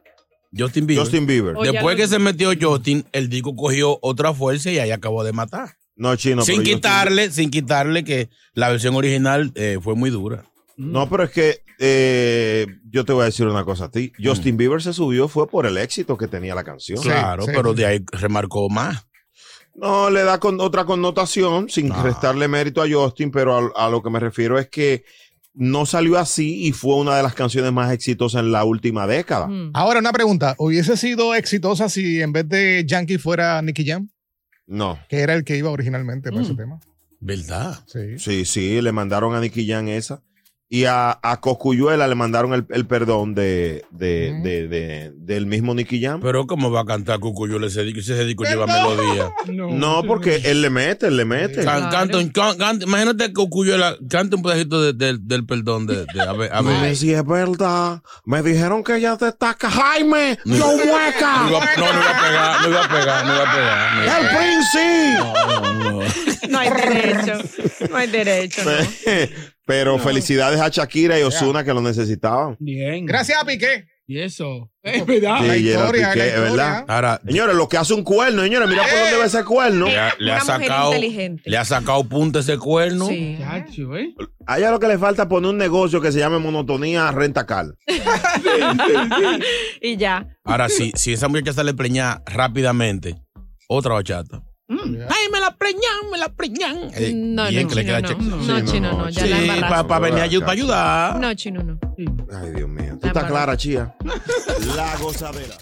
Justin 0.56 0.86
Bieber. 0.86 1.02
Justin 1.04 1.26
Bieber. 1.26 1.56
Oh, 1.56 1.62
Después 1.64 1.96
que 1.96 2.06
se 2.06 2.18
metió 2.18 2.50
Justin, 2.60 3.04
el 3.12 3.28
disco 3.28 3.56
cogió 3.56 3.98
otra 4.02 4.32
fuerza 4.32 4.70
y 4.70 4.78
ahí 4.78 4.90
acabó 4.92 5.24
de 5.24 5.32
matar. 5.32 5.70
No, 5.96 6.14
chino. 6.16 6.42
sin 6.42 6.56
pero 6.56 6.62
Justin- 6.62 6.74
quitarle, 6.74 7.30
sin 7.30 7.50
quitarle 7.50 8.04
que 8.04 8.28
la 8.52 8.68
versión 8.68 8.94
original 8.94 9.52
eh, 9.54 9.78
fue 9.82 9.94
muy 9.94 10.10
dura. 10.10 10.44
No, 10.76 11.08
pero 11.08 11.22
es 11.24 11.30
que 11.30 11.62
eh, 11.78 12.66
yo 12.90 13.04
te 13.04 13.12
voy 13.12 13.22
a 13.22 13.26
decir 13.26 13.46
una 13.46 13.64
cosa 13.64 13.86
a 13.86 13.90
ti. 13.90 14.12
Mm. 14.18 14.26
Justin 14.26 14.56
Bieber 14.56 14.82
se 14.82 14.92
subió 14.92 15.28
fue 15.28 15.48
por 15.48 15.66
el 15.66 15.76
éxito 15.76 16.16
que 16.16 16.28
tenía 16.28 16.54
la 16.54 16.64
canción. 16.64 17.00
Claro, 17.00 17.46
pero 17.46 17.74
de 17.74 17.86
ahí 17.86 18.04
remarcó 18.12 18.68
más. 18.68 19.06
No, 19.76 20.08
le 20.10 20.22
da 20.22 20.38
con 20.38 20.60
otra 20.60 20.84
connotación, 20.84 21.68
sin 21.68 21.90
Ah. 21.92 22.02
restarle 22.02 22.46
mérito 22.48 22.80
a 22.82 22.86
Justin, 22.90 23.30
pero 23.30 23.72
a, 23.76 23.86
a 23.86 23.90
lo 23.90 24.02
que 24.02 24.10
me 24.10 24.20
refiero 24.20 24.58
es 24.58 24.68
que 24.68 25.04
no 25.52 25.86
salió 25.86 26.18
así 26.18 26.66
y 26.66 26.72
fue 26.72 26.96
una 26.96 27.16
de 27.16 27.22
las 27.22 27.34
canciones 27.34 27.72
más 27.72 27.92
exitosas 27.92 28.40
en 28.42 28.50
la 28.52 28.64
última 28.64 29.06
década. 29.06 29.48
Ahora 29.72 30.00
una 30.00 30.12
pregunta, 30.12 30.54
¿hubiese 30.58 30.96
sido 30.96 31.34
exitosa 31.34 31.88
si 31.88 32.20
en 32.22 32.32
vez 32.32 32.48
de 32.48 32.84
Yankee 32.86 33.18
fuera 33.18 33.60
Nicky 33.62 33.84
Jam? 33.86 34.08
No. 34.66 34.98
Que 35.08 35.18
era 35.20 35.34
el 35.34 35.44
que 35.44 35.56
iba 35.56 35.70
originalmente 35.70 36.30
para 36.30 36.42
Mm. 36.42 36.44
ese 36.44 36.54
tema. 36.54 36.80
¿Verdad? 37.20 37.78
Sí. 37.86 38.18
Sí, 38.18 38.44
sí, 38.44 38.80
le 38.82 38.92
mandaron 38.92 39.34
a 39.34 39.40
Nicky 39.40 39.66
Jam 39.66 39.86
esa. 39.88 40.22
Y 40.70 40.86
a, 40.86 41.18
a 41.22 41.40
Coscuyuela 41.40 42.08
le 42.08 42.14
mandaron 42.14 42.54
el, 42.54 42.64
el 42.70 42.86
perdón 42.86 43.34
de, 43.34 43.84
de, 43.90 44.32
de, 44.42 44.66
de- 44.66 45.12
del 45.14 45.44
mismo 45.46 45.74
Nicky 45.74 46.02
Jam. 46.02 46.20
Pero 46.20 46.46
¿cómo 46.46 46.70
va 46.72 46.80
a 46.80 46.84
cantar 46.84 47.20
Cucuyuela 47.20 47.66
ese 47.66 47.84
disco? 47.84 48.00
Ese 48.00 48.24
disco 48.24 48.44
lleva 48.44 48.66
melodía. 48.66 49.30
No, 49.46 50.02
porque 50.04 50.36
él 50.44 50.62
le 50.62 50.70
mete, 50.70 51.06
él 51.08 51.16
le 51.18 51.24
mete. 51.26 51.62
Can- 51.64 51.90
canta 51.90 52.18
can- 52.56 52.80
imagínate 52.82 53.32
que 53.32 53.48
Cuyuela 53.48 53.96
canta 54.08 54.36
un 54.36 54.42
pedacito 54.42 54.82
de- 54.82 54.94
de- 54.94 55.18
del 55.20 55.44
perdón 55.46 55.86
de, 55.86 56.06
de 56.12 56.22
a 56.22 56.32
ver, 56.32 56.50
a 56.52 56.62
ver. 56.62 56.74
Dime 56.76 56.96
si 56.96 57.12
es 57.12 57.24
verdad. 57.24 58.02
Me 58.24 58.42
dijeron 58.42 58.82
que 58.82 58.96
ella 58.96 59.14
destaca. 59.16 59.70
Jaime, 59.70 60.38
No. 60.46 60.56
no 60.56 60.76
mueca. 60.84 61.42
No 61.42 61.50
iba, 61.50 61.60
no, 61.76 61.92
no 61.92 62.00
iba 62.00 62.10
a 62.10 62.22
pegar, 62.24 62.60
no 62.62 62.68
iba 62.68 62.84
a 62.84 62.88
pegar, 62.88 63.26
no 63.26 63.34
iba 63.34 63.50
a 63.50 63.54
pegar. 63.54 63.94
no 63.94 64.02
iba 64.02 64.14
a 64.14 64.18
El 64.18 64.26
pegar. 64.26 64.40
príncipe. 64.40 65.18
No 66.48 66.58
hay 66.58 66.70
derecho. 66.70 67.38
No 67.90 67.96
hay 67.96 68.06
derecho. 68.08 68.62
¿no? 69.66 69.74
Pero 69.74 69.98
felicidades 69.98 70.60
a 70.60 70.68
Shakira 70.68 71.18
y 71.18 71.22
Osuna 71.22 71.64
que 71.64 71.72
lo 71.72 71.80
necesitaban. 71.80 72.56
Bien. 72.60 73.06
Gracias 73.06 73.40
a 73.40 73.44
Piqué. 73.46 73.86
Y 74.06 74.18
eso. 74.20 74.70
Es 74.82 75.06
verdad. 75.06 75.38
Sí, 75.40 75.46
la 75.46 75.56
historia, 75.56 76.08
Piqué, 76.12 76.18
la 76.18 76.26
historia. 76.26 76.40
verdad. 76.50 76.84
Ahora, 76.88 77.20
Señores, 77.24 77.56
lo 77.56 77.68
que 77.70 77.78
hace 77.78 77.94
un 77.94 78.04
cuerno, 78.04 78.42
señores, 78.42 78.68
mira 78.68 78.82
por 78.82 78.98
dónde 79.00 79.16
va 79.16 79.24
ese 79.24 79.44
cuerno. 79.44 79.86
le 79.86 79.98
ha, 79.98 80.14
le 80.18 80.32
ha 80.32 80.42
Una 80.42 80.44
mujer 80.58 80.68
sacado, 80.68 80.92
le 81.44 81.56
ha 81.56 81.64
sacado 81.64 82.04
punta 82.04 82.40
ese 82.40 82.58
cuerno. 82.58 83.06
Sí. 83.06 83.38
Chacho, 83.38 83.96
¿eh? 83.96 84.14
A 84.46 84.58
ella 84.58 84.70
lo 84.70 84.78
que 84.78 84.88
le 84.88 84.98
falta 84.98 85.22
es 85.22 85.28
poner 85.28 85.48
un 85.50 85.56
negocio 85.56 86.02
que 86.02 86.12
se 86.12 86.18
llame 86.18 86.38
Monotonía 86.38 87.10
Renta 87.12 87.46
Car. 87.46 87.66
Y 89.80 89.96
ya. 89.96 90.26
Ahora, 90.44 90.68
si, 90.68 90.92
si 90.94 91.12
esa 91.14 91.28
muchacha 91.28 91.54
sale 91.54 91.72
preñada 91.74 92.22
rápidamente, 92.26 93.14
otra 93.68 93.94
bachata. 93.94 94.42
Ay, 94.82 95.28
me 95.32 95.40
la 95.40 95.54
preñan, 95.54 96.10
me 96.10 96.18
la 96.18 96.28
preñan. 96.28 96.76
Eh, 96.94 97.12
No, 97.14 97.48
bien 97.48 97.62
no, 97.64 97.68
que 97.68 97.74
le 97.74 97.82
chino, 97.84 97.96
queda 98.00 98.00
no. 98.14 98.36
No, 98.36 98.58
Sí, 98.60 98.64
chino, 98.72 98.92
no, 98.92 99.08
ya 99.10 99.26
la 99.26 99.36
Sí, 99.36 99.42
embarraste. 99.48 99.88
para 99.88 100.00
venir 100.00 100.22
ayu- 100.22 100.44
pa 100.44 100.52
ayudar. 100.52 101.20
No, 101.20 101.34
chino, 101.34 101.62
no. 101.62 101.78
Ay, 101.98 102.50
Dios 102.56 102.68
mío. 102.68 102.98
Tú 103.00 103.06
estás 103.06 103.24
clara, 103.24 103.56
chía. 103.56 103.94
La 104.76 104.96
gozadera. 104.96 105.54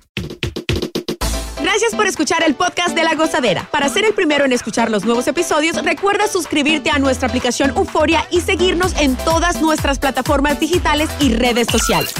Gracias 1.63 1.95
por 1.95 2.07
escuchar 2.09 2.43
el 2.43 2.55
podcast 2.57 2.95
de 2.97 3.05
La 3.05 3.15
Gozadera. 3.15 3.69
Para 3.71 3.89
ser 3.89 4.05
el 4.05 4.15
primero 4.15 4.45
en 4.45 4.53
escuchar 4.53 4.91
los 4.91 5.05
nuevos 5.05 5.29
episodios, 5.29 5.77
recuerda 5.85 6.27
suscribirte 6.27 6.91
a 6.91 6.99
nuestra 6.99 7.29
aplicación 7.29 7.71
Euforia 7.77 8.27
y 8.33 8.41
seguirnos 8.41 8.95
en 8.99 9.15
todas 9.17 9.63
nuestras 9.63 10.01
plataformas 10.01 10.59
digitales 10.59 11.09
y 11.21 11.33
redes 11.35 11.69
sociales. 11.71 12.13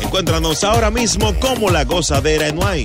Encuéntranos 0.00 0.64
ahora 0.64 0.90
mismo 0.90 1.34
como 1.40 1.68
La 1.70 1.84
Gozadera 1.84 2.48
en 2.48 2.56
Nuay. 2.56 2.84